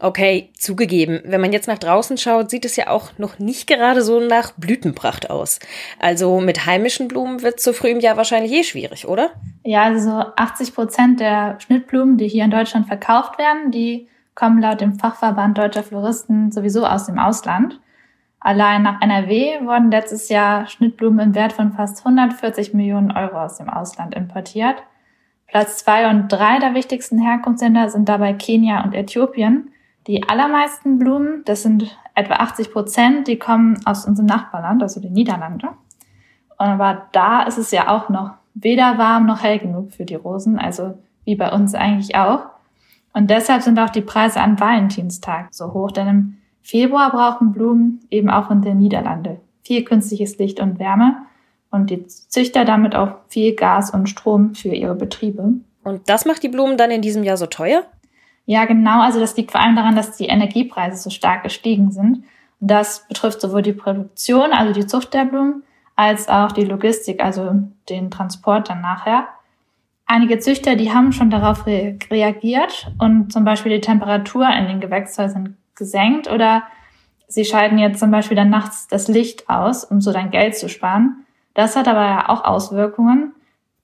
Okay, 0.00 0.50
zugegeben, 0.58 1.20
wenn 1.24 1.40
man 1.40 1.52
jetzt 1.52 1.68
nach 1.68 1.78
draußen 1.78 2.18
schaut, 2.18 2.50
sieht 2.50 2.64
es 2.64 2.76
ja 2.76 2.88
auch 2.88 3.10
noch 3.16 3.38
nicht 3.38 3.66
gerade 3.66 4.02
so 4.02 4.20
nach 4.20 4.52
Blütenpracht 4.52 5.30
aus. 5.30 5.60
Also 5.98 6.40
mit 6.40 6.66
heimischen 6.66 7.08
Blumen 7.08 7.42
wird 7.42 7.58
es 7.58 7.64
so 7.64 7.72
früh 7.72 7.88
im 7.88 8.00
Jahr 8.00 8.16
wahrscheinlich 8.16 8.52
eh 8.52 8.64
schwierig, 8.64 9.06
oder? 9.08 9.30
Ja, 9.62 9.84
also 9.84 10.24
80 10.36 10.74
Prozent 10.74 11.20
der 11.20 11.58
Schnittblumen, 11.60 12.18
die 12.18 12.28
hier 12.28 12.44
in 12.44 12.50
Deutschland 12.50 12.86
verkauft 12.86 13.38
werden, 13.38 13.70
die 13.70 14.08
kommen 14.34 14.60
laut 14.60 14.80
dem 14.80 14.98
Fachverband 14.98 15.56
Deutscher 15.56 15.84
Floristen 15.84 16.50
sowieso 16.50 16.84
aus 16.86 17.06
dem 17.06 17.18
Ausland. 17.18 17.80
Allein 18.40 18.82
nach 18.82 19.00
NRW 19.00 19.64
wurden 19.64 19.90
letztes 19.90 20.28
Jahr 20.28 20.66
Schnittblumen 20.66 21.28
im 21.28 21.34
Wert 21.34 21.54
von 21.54 21.72
fast 21.72 22.04
140 22.04 22.74
Millionen 22.74 23.10
Euro 23.10 23.42
aus 23.42 23.56
dem 23.56 23.70
Ausland 23.70 24.14
importiert. 24.14 24.82
Platz 25.54 25.76
zwei 25.84 26.10
und 26.10 26.26
drei 26.26 26.58
der 26.58 26.74
wichtigsten 26.74 27.16
Herkunftsländer 27.16 27.88
sind 27.88 28.08
dabei 28.08 28.32
Kenia 28.32 28.82
und 28.82 28.92
Äthiopien. 28.92 29.70
Die 30.08 30.28
allermeisten 30.28 30.98
Blumen, 30.98 31.42
das 31.44 31.62
sind 31.62 31.96
etwa 32.16 32.34
80 32.34 32.72
Prozent, 32.72 33.28
die 33.28 33.38
kommen 33.38 33.78
aus 33.84 34.04
unserem 34.04 34.26
Nachbarland, 34.26 34.82
also 34.82 34.98
den 34.98 35.12
Niederlande. 35.12 35.68
Aber 36.58 37.06
da 37.12 37.44
ist 37.44 37.58
es 37.58 37.70
ja 37.70 37.88
auch 37.88 38.08
noch 38.08 38.32
weder 38.54 38.98
warm 38.98 39.26
noch 39.26 39.44
hell 39.44 39.60
genug 39.60 39.92
für 39.92 40.04
die 40.04 40.16
Rosen, 40.16 40.58
also 40.58 40.98
wie 41.24 41.36
bei 41.36 41.52
uns 41.52 41.76
eigentlich 41.76 42.16
auch. 42.16 42.46
Und 43.12 43.30
deshalb 43.30 43.62
sind 43.62 43.78
auch 43.78 43.90
die 43.90 44.00
Preise 44.00 44.40
an 44.40 44.58
Valentinstag 44.58 45.54
so 45.54 45.72
hoch, 45.72 45.92
denn 45.92 46.08
im 46.08 46.36
Februar 46.62 47.12
brauchen 47.12 47.52
Blumen 47.52 48.00
eben 48.10 48.28
auch 48.28 48.50
in 48.50 48.60
den 48.60 48.78
Niederlande 48.78 49.40
viel 49.62 49.84
künstliches 49.84 50.36
Licht 50.36 50.58
und 50.58 50.80
Wärme 50.80 51.18
und 51.74 51.90
die 51.90 52.06
Züchter 52.06 52.64
damit 52.64 52.94
auch 52.94 53.16
viel 53.28 53.54
Gas 53.54 53.90
und 53.90 54.08
Strom 54.08 54.54
für 54.54 54.68
ihre 54.68 54.94
Betriebe. 54.94 55.54
Und 55.82 56.08
das 56.08 56.24
macht 56.24 56.42
die 56.42 56.48
Blumen 56.48 56.76
dann 56.76 56.90
in 56.90 57.02
diesem 57.02 57.24
Jahr 57.24 57.36
so 57.36 57.46
teuer? 57.46 57.84
Ja, 58.46 58.64
genau. 58.64 59.00
Also 59.00 59.20
das 59.20 59.36
liegt 59.36 59.52
vor 59.52 59.60
allem 59.60 59.76
daran, 59.76 59.96
dass 59.96 60.16
die 60.16 60.26
Energiepreise 60.26 60.96
so 60.96 61.10
stark 61.10 61.42
gestiegen 61.42 61.90
sind. 61.90 62.24
Das 62.60 63.06
betrifft 63.08 63.40
sowohl 63.40 63.62
die 63.62 63.72
Produktion, 63.72 64.52
also 64.52 64.72
die 64.72 64.86
Zucht 64.86 65.12
der 65.12 65.24
Blumen, 65.24 65.62
als 65.96 66.28
auch 66.28 66.52
die 66.52 66.64
Logistik, 66.64 67.22
also 67.22 67.52
den 67.88 68.10
Transport 68.10 68.70
dann 68.70 68.80
nachher. 68.80 69.26
Einige 70.06 70.38
Züchter, 70.38 70.76
die 70.76 70.92
haben 70.92 71.12
schon 71.12 71.30
darauf 71.30 71.66
re 71.66 71.98
reagiert 72.10 72.90
und 72.98 73.32
zum 73.32 73.44
Beispiel 73.44 73.72
die 73.72 73.80
Temperatur 73.80 74.46
in 74.48 74.66
den 74.66 74.80
Gewächshäusern 74.80 75.56
gesenkt 75.74 76.30
oder 76.30 76.62
sie 77.26 77.44
schalten 77.44 77.78
jetzt 77.78 78.00
zum 78.00 78.10
Beispiel 78.10 78.36
dann 78.36 78.50
nachts 78.50 78.86
das 78.86 79.08
Licht 79.08 79.48
aus, 79.48 79.84
um 79.84 80.00
so 80.00 80.12
dann 80.12 80.30
Geld 80.30 80.56
zu 80.56 80.68
sparen. 80.68 81.23
Das 81.54 81.76
hat 81.76 81.88
aber 81.88 82.04
ja 82.04 82.28
auch 82.28 82.44
Auswirkungen, 82.44 83.32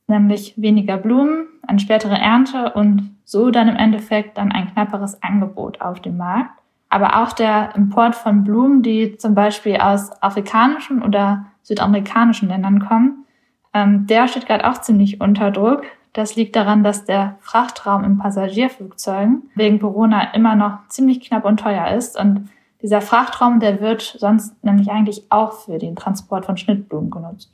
nämlich 0.06 0.54
weniger 0.56 0.96
Blumen, 0.96 1.46
eine 1.66 1.78
spätere 1.78 2.18
Ernte 2.18 2.72
und 2.72 3.16
so 3.24 3.50
dann 3.50 3.68
im 3.68 3.76
Endeffekt 3.76 4.36
dann 4.36 4.50
ein 4.52 4.72
knapperes 4.72 5.22
Angebot 5.22 5.80
auf 5.80 6.00
dem 6.00 6.16
Markt. 6.16 6.50
Aber 6.88 7.22
auch 7.22 7.32
der 7.32 7.74
Import 7.76 8.16
von 8.16 8.42
Blumen, 8.42 8.82
die 8.82 9.16
zum 9.16 9.36
Beispiel 9.36 9.76
aus 9.76 10.10
afrikanischen 10.20 11.02
oder 11.02 11.46
südamerikanischen 11.62 12.48
Ländern 12.48 12.84
kommen, 12.84 13.24
ähm, 13.72 14.08
der 14.08 14.26
steht 14.26 14.46
gerade 14.46 14.68
auch 14.68 14.78
ziemlich 14.80 15.20
unter 15.20 15.52
Druck. 15.52 15.84
Das 16.12 16.34
liegt 16.34 16.56
daran, 16.56 16.82
dass 16.82 17.04
der 17.04 17.36
Frachtraum 17.40 18.02
in 18.02 18.18
Passagierflugzeugen 18.18 19.48
wegen 19.54 19.78
Corona 19.78 20.34
immer 20.34 20.56
noch 20.56 20.88
ziemlich 20.88 21.20
knapp 21.20 21.44
und 21.44 21.60
teuer 21.60 21.88
ist. 21.92 22.18
Und 22.18 22.48
dieser 22.82 23.00
Frachtraum, 23.00 23.60
der 23.60 23.80
wird 23.80 24.02
sonst 24.02 24.64
nämlich 24.64 24.90
eigentlich 24.90 25.30
auch 25.30 25.52
für 25.52 25.78
den 25.78 25.94
Transport 25.94 26.46
von 26.46 26.56
Schnittblumen 26.56 27.12
genutzt. 27.12 27.50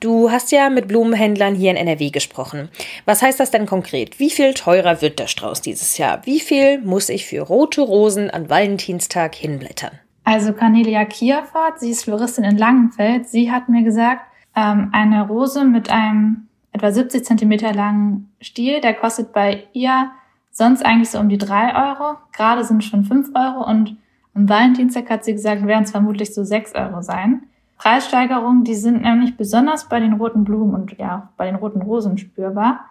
Du 0.00 0.30
hast 0.30 0.52
ja 0.52 0.70
mit 0.70 0.88
Blumenhändlern 0.88 1.54
hier 1.54 1.70
in 1.70 1.76
NRW 1.76 2.10
gesprochen. 2.10 2.68
Was 3.04 3.22
heißt 3.22 3.40
das 3.40 3.50
denn 3.50 3.66
konkret? 3.66 4.18
Wie 4.18 4.30
viel 4.30 4.52
teurer 4.54 5.00
wird 5.00 5.18
der 5.18 5.28
Strauß 5.28 5.60
dieses 5.60 5.98
Jahr? 5.98 6.20
Wie 6.24 6.40
viel 6.40 6.80
muss 6.80 7.08
ich 7.08 7.26
für 7.26 7.42
rote 7.42 7.80
Rosen 7.80 8.30
an 8.30 8.50
Valentinstag 8.50 9.34
hinblättern? 9.34 9.92
Also 10.24 10.52
Cornelia 10.52 11.04
Kierfahrt, 11.04 11.80
sie 11.80 11.90
ist 11.90 12.04
Floristin 12.04 12.44
in 12.44 12.56
Langenfeld, 12.56 13.28
sie 13.28 13.52
hat 13.52 13.68
mir 13.68 13.82
gesagt, 13.82 14.22
ähm, 14.56 14.88
eine 14.92 15.26
Rose 15.28 15.64
mit 15.64 15.90
einem 15.90 16.48
etwa 16.72 16.90
70 16.90 17.24
Zentimeter 17.24 17.72
langen 17.72 18.32
Stiel, 18.40 18.80
der 18.80 18.94
kostet 18.94 19.32
bei 19.32 19.64
ihr 19.72 20.10
sonst 20.50 20.84
eigentlich 20.84 21.10
so 21.10 21.18
um 21.18 21.28
die 21.28 21.38
drei 21.38 21.74
Euro. 21.74 22.16
Gerade 22.32 22.64
sind 22.64 22.82
schon 22.82 23.04
fünf 23.04 23.30
Euro 23.34 23.68
und 23.68 23.96
am 24.34 24.48
Valentinstag 24.48 25.10
hat 25.10 25.24
sie 25.24 25.32
gesagt, 25.32 25.66
werden 25.66 25.84
es 25.84 25.92
vermutlich 25.92 26.34
so 26.34 26.42
sechs 26.42 26.74
Euro 26.74 27.02
sein. 27.02 27.44
Preissteigerungen, 27.84 28.64
die 28.64 28.76
sind 28.76 29.02
nämlich 29.02 29.36
besonders 29.36 29.90
bei 29.90 30.00
den 30.00 30.14
roten 30.14 30.44
Blumen 30.44 30.74
und 30.74 30.96
ja 30.96 31.28
bei 31.36 31.44
den 31.44 31.56
roten 31.56 31.82
Rosen 31.82 32.16
spürbar. 32.16 32.86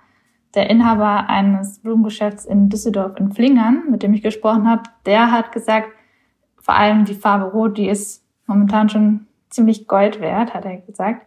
Der 0.54 0.70
Inhaber 0.70 1.32
eines 1.32 1.80
Blumengeschäfts 1.80 2.46
in 2.46 2.70
Düsseldorf 2.70 3.18
in 3.18 3.32
Flingern, 3.32 3.86
mit 3.90 4.04
dem 4.04 4.14
ich 4.14 4.22
gesprochen 4.22 4.70
habe, 4.70 4.84
der 5.08 5.32
hat 5.32 5.52
gesagt, 5.52 5.90
vor 6.58 6.76
allem 6.76 7.06
die 7.06 7.16
Farbe 7.16 7.46
Rot, 7.46 7.80
die 7.80 7.90
ist 7.90 8.24
momentan 8.46 8.88
schon 8.88 9.26
ziemlich 9.50 9.88
Gold 9.88 10.22
wert, 10.22 10.54
hat 10.54 10.64
er 10.66 10.78
gesagt. 10.78 11.26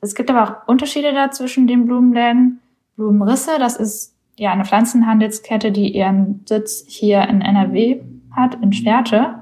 Es 0.00 0.14
gibt 0.14 0.30
aber 0.30 0.44
auch 0.44 0.68
Unterschiede 0.68 1.12
da 1.12 1.32
zwischen 1.32 1.66
den 1.66 1.86
Blumenläden. 1.86 2.60
Blumenrisse, 2.94 3.58
das 3.58 3.76
ist 3.76 4.14
ja 4.36 4.52
eine 4.52 4.64
Pflanzenhandelskette, 4.64 5.72
die 5.72 5.96
ihren 5.96 6.44
Sitz 6.48 6.84
hier 6.86 7.22
in 7.28 7.40
NRW 7.40 8.02
hat, 8.30 8.54
in 8.62 8.72
Schwerte. 8.72 9.40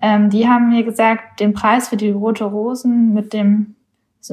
Ähm, 0.00 0.30
die 0.30 0.48
haben 0.48 0.70
mir 0.70 0.84
gesagt, 0.84 1.40
den 1.40 1.52
Preis 1.52 1.88
für 1.88 1.96
die 1.96 2.10
rote 2.10 2.44
Rosen 2.44 3.12
mit 3.14 3.32
dem 3.32 3.74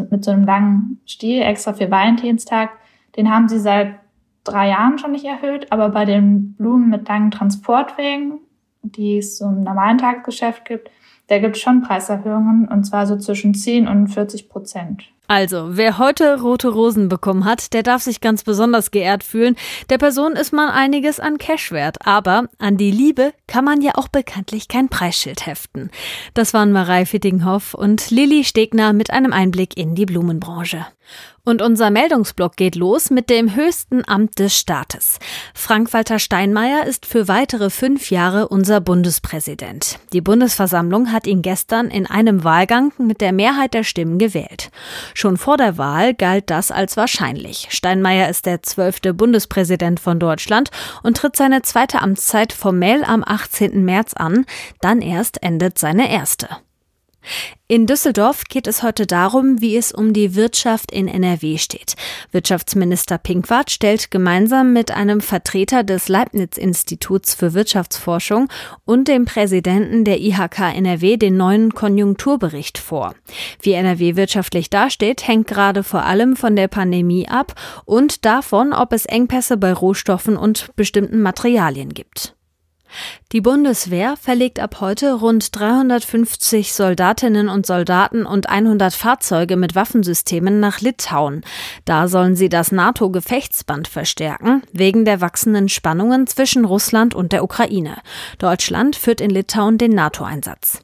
mit 0.10 0.26
so 0.26 0.32
einem 0.32 0.44
langen 0.44 1.00
Stiel 1.06 1.42
extra 1.42 1.74
für 1.74 1.90
Valentinstag, 1.90 2.72
den 3.16 3.32
haben 3.32 3.48
sie 3.48 3.60
seit 3.60 3.96
drei 4.44 4.70
Jahren 4.70 4.98
schon 4.98 5.12
nicht 5.12 5.26
erhöht, 5.26 5.72
aber 5.72 5.90
bei 5.90 6.06
den 6.06 6.54
Blumen 6.54 6.90
mit 6.90 7.08
langen 7.08 7.32
Transportwegen, 7.32 8.40
die 8.82 9.18
es 9.18 9.38
so 9.38 9.46
im 9.46 9.64
normalen 9.64 9.98
Tagesgeschäft 9.98 10.66
gibt, 10.66 10.90
da 11.28 11.40
gibt 11.40 11.56
es 11.56 11.62
schon 11.62 11.82
Preiserhöhungen 11.82 12.68
und 12.68 12.84
zwar 12.84 13.08
so 13.08 13.18
zwischen 13.18 13.54
10 13.54 13.88
und 13.88 14.10
40 14.10 14.50
Prozent. 14.50 15.15
Also, 15.28 15.70
wer 15.72 15.98
heute 15.98 16.42
rote 16.42 16.70
Rosen 16.70 17.10
bekommen 17.10 17.46
hat, 17.46 17.74
der 17.74 17.84
darf 17.84 18.04
sich 18.04 18.22
ganz 18.22 18.44
besonders 18.44 18.92
geehrt 18.92 19.24
fühlen. 19.24 19.56
Der 19.90 19.98
Person 19.98 20.34
ist 20.34 20.54
man 20.54 20.70
einiges 20.70 21.20
an 21.20 21.38
Cash 21.38 21.72
wert, 21.72 21.98
aber 22.06 22.48
an 22.60 22.78
die 22.78 22.92
Liebe 22.92 23.34
kann 23.48 23.66
man 23.66 23.82
ja 23.82 23.94
auch 23.96 24.08
bekanntlich 24.08 24.68
kein 24.68 24.90
Preisschild 24.90 25.46
heften. 25.46 25.90
Das 26.34 26.54
waren 26.54 26.72
Marei 26.72 27.06
Fittinghoff 27.06 27.74
und 27.74 28.12
Lilly 28.12 28.44
Stegner 28.44 28.94
mit 28.94 29.12
einem 29.12 29.34
Einblick 29.34 29.78
in 29.78 29.96
die 29.96 30.06
Blumenbranche. 30.06 30.86
Und 31.44 31.62
unser 31.62 31.92
Meldungsblock 31.92 32.56
geht 32.56 32.76
los 32.76 33.12
mit 33.12 33.30
dem 33.30 33.56
höchsten 33.56 34.02
Amt 34.08 34.40
des 34.40 34.58
Staates. 34.58 35.20
Frank-Walter 35.54 36.18
Steinmeier 36.18 36.86
ist 36.86 37.06
für 37.06 37.28
weitere 37.28 37.70
fünf 37.70 38.10
Jahre 38.10 38.48
unser 38.48 38.82
Bundespräsident. 38.82 40.00
Die 40.12 40.22
Bundesversammlung 40.22 41.12
hat 41.12 41.28
ihn 41.28 41.44
gestern 41.44 41.90
in 41.92 42.08
einem 42.08 42.44
Wahlgang 42.44 42.94
mit 42.98 43.22
der 43.22 43.32
Mehrheit 43.32 43.76
der 43.76 43.84
Stimmen 43.84 44.18
gewählt. 44.18 44.72
Schon 45.14 45.38
vor 45.38 45.58
der 45.58 45.78
Wahl 45.78 46.16
galt 46.16 46.50
das 46.50 46.72
als 46.72 46.98
wahrscheinlich. 46.98 47.68
Steinmeier 47.70 48.28
ist 48.28 48.48
der 48.48 48.64
zwölfte 48.64 49.14
Bundespräsident 49.14 50.00
von 50.00 50.20
Deutschland 50.20 50.72
und 51.04 51.18
tritt 51.18 51.36
seine 51.36 51.62
zweite 51.62 52.02
Amtszeit 52.02 52.54
formell 52.54 53.04
am 53.04 53.24
18. 53.24 53.86
März 53.86 54.16
an. 54.16 54.46
Dann 54.82 55.02
erst 55.02 55.44
endet 55.44 55.78
seine 55.78 56.10
erste. 56.12 56.50
In 57.68 57.88
Düsseldorf 57.88 58.44
geht 58.44 58.68
es 58.68 58.84
heute 58.84 59.08
darum, 59.08 59.60
wie 59.60 59.76
es 59.76 59.92
um 59.92 60.14
die 60.14 60.36
Wirtschaft 60.36 60.92
in 60.92 61.08
NRW 61.08 61.58
steht. 61.58 61.96
Wirtschaftsminister 62.32 63.18
Pinkwart 63.18 63.72
stellt 63.72 64.12
gemeinsam 64.12 64.72
mit 64.72 64.92
einem 64.92 65.20
Vertreter 65.20 65.84
des 65.84 66.08
Leibniz-Instituts 66.08 67.34
für 67.34 67.56
Wirtschaftsforschung 67.56 68.50
und 68.86 69.08
dem 69.08 69.26
Präsidenten 69.26 70.04
der 70.04 70.22
IHK 70.22 70.76
NRW 70.76 71.18
den 71.18 71.38
neuen 71.38 71.74
Konjunkturbericht 71.74 72.78
vor. 72.78 73.16
Wie 73.62 73.74
NRW 73.74 74.16
wirtschaftlich 74.16 74.70
dasteht, 74.70 75.28
hängt 75.28 75.48
gerade 75.48 75.82
vor 75.82 76.04
allem 76.04 76.36
von 76.36 76.56
der 76.56 76.68
Pandemie 76.68 77.28
ab 77.28 77.56
und 77.86 78.26
davon, 78.26 78.74
ob 78.74 78.94
es 78.94 79.06
Engpässe 79.06 79.58
bei 79.58 79.74
Rohstoffen 79.74 80.38
und 80.38 80.70
bestimmten 80.76 81.22
Materialien 81.22 81.90
gibt. 81.96 82.36
Die 83.32 83.42
Bundeswehr 83.42 84.16
verlegt 84.18 84.60
ab 84.60 84.78
heute 84.80 85.14
rund 85.14 85.56
350 85.56 86.74
Soldatinnen 86.74 87.50
und 87.50 87.66
Soldaten 87.66 88.26
und 88.26 88.50
100 88.50 88.94
Fahrzeuge 88.94 89.58
mit 89.58 89.76
Waffensystemen 89.76 90.60
nach 90.60 90.82
Litauen. 90.82 91.44
Da 91.86 92.08
sollen 92.08 92.36
sie 92.36 92.50
das 92.50 92.72
NATO-Gefechtsband 92.72 93.88
verstärken, 93.88 94.64
wegen 94.72 95.06
der 95.06 95.22
wachsenden 95.22 95.70
Spannungen 95.70 96.28
zwischen 96.28 96.66
Russland 96.66 97.14
und 97.14 97.32
der 97.32 97.44
Ukraine. 97.44 97.98
Deutschland 98.38 98.96
führt 98.96 99.22
in 99.22 99.30
Litauen 99.30 99.78
den 99.78 99.92
NATO-Einsatz. 99.92 100.80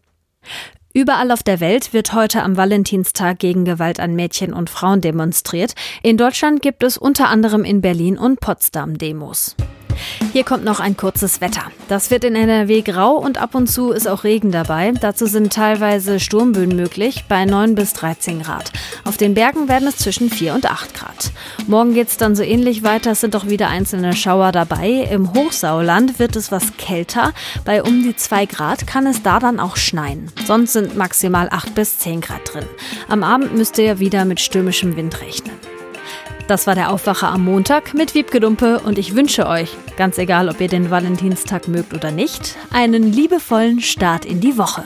Überall 0.94 1.32
auf 1.32 1.42
der 1.42 1.62
Welt 1.62 1.94
wird 1.94 2.14
heute 2.14 2.44
am 2.44 2.58
Valentinstag 2.58 3.40
gegen 3.40 3.64
Gewalt 3.64 4.00
an 4.00 4.14
Mädchen 4.14 4.52
und 4.52 4.70
Frauen 4.70 5.00
demonstriert. 5.00 5.74
In 6.04 6.18
Deutschland 6.18 6.62
gibt 6.62 6.84
es 6.84 6.98
unter 6.98 7.30
anderem 7.30 7.64
in 7.64 7.80
Berlin 7.82 8.18
und 8.18 8.42
Potsdam 8.42 8.98
Demos. 8.98 9.56
Hier 10.34 10.44
kommt 10.44 10.64
noch 10.64 10.80
ein 10.80 10.98
kurzes 10.98 11.42
Wetter. 11.42 11.64
Das 11.88 12.12
wird 12.12 12.24
in 12.24 12.36
NRW 12.36 12.82
grau 12.82 13.16
und 13.16 13.38
ab 13.38 13.56
und 13.56 13.68
zu 13.68 13.92
ist 13.92 14.08
auch 14.08 14.24
Regen 14.24 14.52
dabei. 14.52 14.92
Dazu 14.92 15.26
sind 15.26 15.52
teilweise 15.54 16.20
Sturmböen 16.20 16.76
möglich 16.76 17.26
bei 17.28 17.46
9 17.46 17.76
bis 17.76 17.94
13 17.94 18.44
Grad. 18.44 18.72
Auf 19.04 19.18
den 19.18 19.34
Bergen 19.34 19.68
werden 19.68 19.88
es 19.88 19.98
zwischen 19.98 20.30
4 20.30 20.54
und 20.54 20.70
8 20.70 20.94
Grad. 20.94 21.32
Morgen 21.68 21.94
geht 21.94 22.08
es 22.08 22.18
dann 22.18 22.36
so 22.36 22.44
ähnlich 22.44 22.84
weiter. 22.84 23.12
Es 23.12 23.22
sind 23.22 23.36
doch 23.36 23.48
wieder 23.48 23.68
einzelne 23.68 24.14
Schauer 24.14 24.52
dabei. 24.52 25.08
Im 25.12 25.34
Hochsauerland 25.34 26.20
wird 26.20 26.36
es 26.36 26.52
was 26.52 26.78
kälter. 26.78 27.34
Bei 27.66 27.84
um 27.84 28.04
die 28.04 28.16
2 28.16 28.46
Grad 28.46 28.88
kann 28.88 29.08
es 29.08 29.22
da 29.24 29.40
dann 29.40 29.60
auch 29.60 29.78
schneien. 29.78 30.32
Sonst 30.46 30.74
sind 30.74 30.96
maximal 30.96 31.50
8 31.52 31.76
bis 31.76 32.00
10 32.00 32.22
Grad 32.22 32.54
drin. 32.54 32.66
Am 33.10 33.24
Abend 33.24 33.56
müsst 33.56 33.78
ihr 33.78 33.86
ja 33.86 34.00
wieder 34.00 34.26
mit 34.26 34.40
stürmischem 34.40 34.96
Wind 34.96 35.22
rechnen. 35.22 35.71
Das 36.48 36.68
war 36.68 36.76
der 36.76 36.92
Aufwacher 36.92 37.30
am 37.30 37.46
Montag 37.46 37.94
mit 37.94 38.14
Wiebke 38.14 38.40
Dumpe 38.40 38.80
und 38.80 38.98
ich 38.98 39.16
wünsche 39.16 39.48
euch, 39.48 39.76
ganz 39.96 40.18
egal 40.18 40.50
ob 40.50 40.60
ihr 40.60 40.68
den 40.68 40.90
Valentinstag 40.90 41.68
mögt 41.68 41.94
oder 41.94 42.12
nicht, 42.12 42.58
einen 42.72 43.12
liebevollen 43.14 43.80
Start 43.80 44.26
in 44.26 44.42
die 44.42 44.58
Woche. 44.58 44.84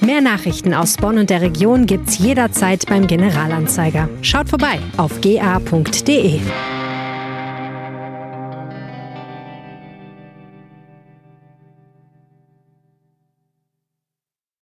Mehr 0.00 0.20
Nachrichten 0.22 0.72
aus 0.72 0.96
Bonn 0.96 1.18
und 1.18 1.28
der 1.28 1.42
Region 1.42 1.84
gibt's 1.84 2.18
jederzeit 2.18 2.86
beim 2.86 3.06
Generalanzeiger. 3.06 4.08
Schaut 4.22 4.48
vorbei 4.48 4.78
auf 4.96 5.20
ga.de. 5.20 6.40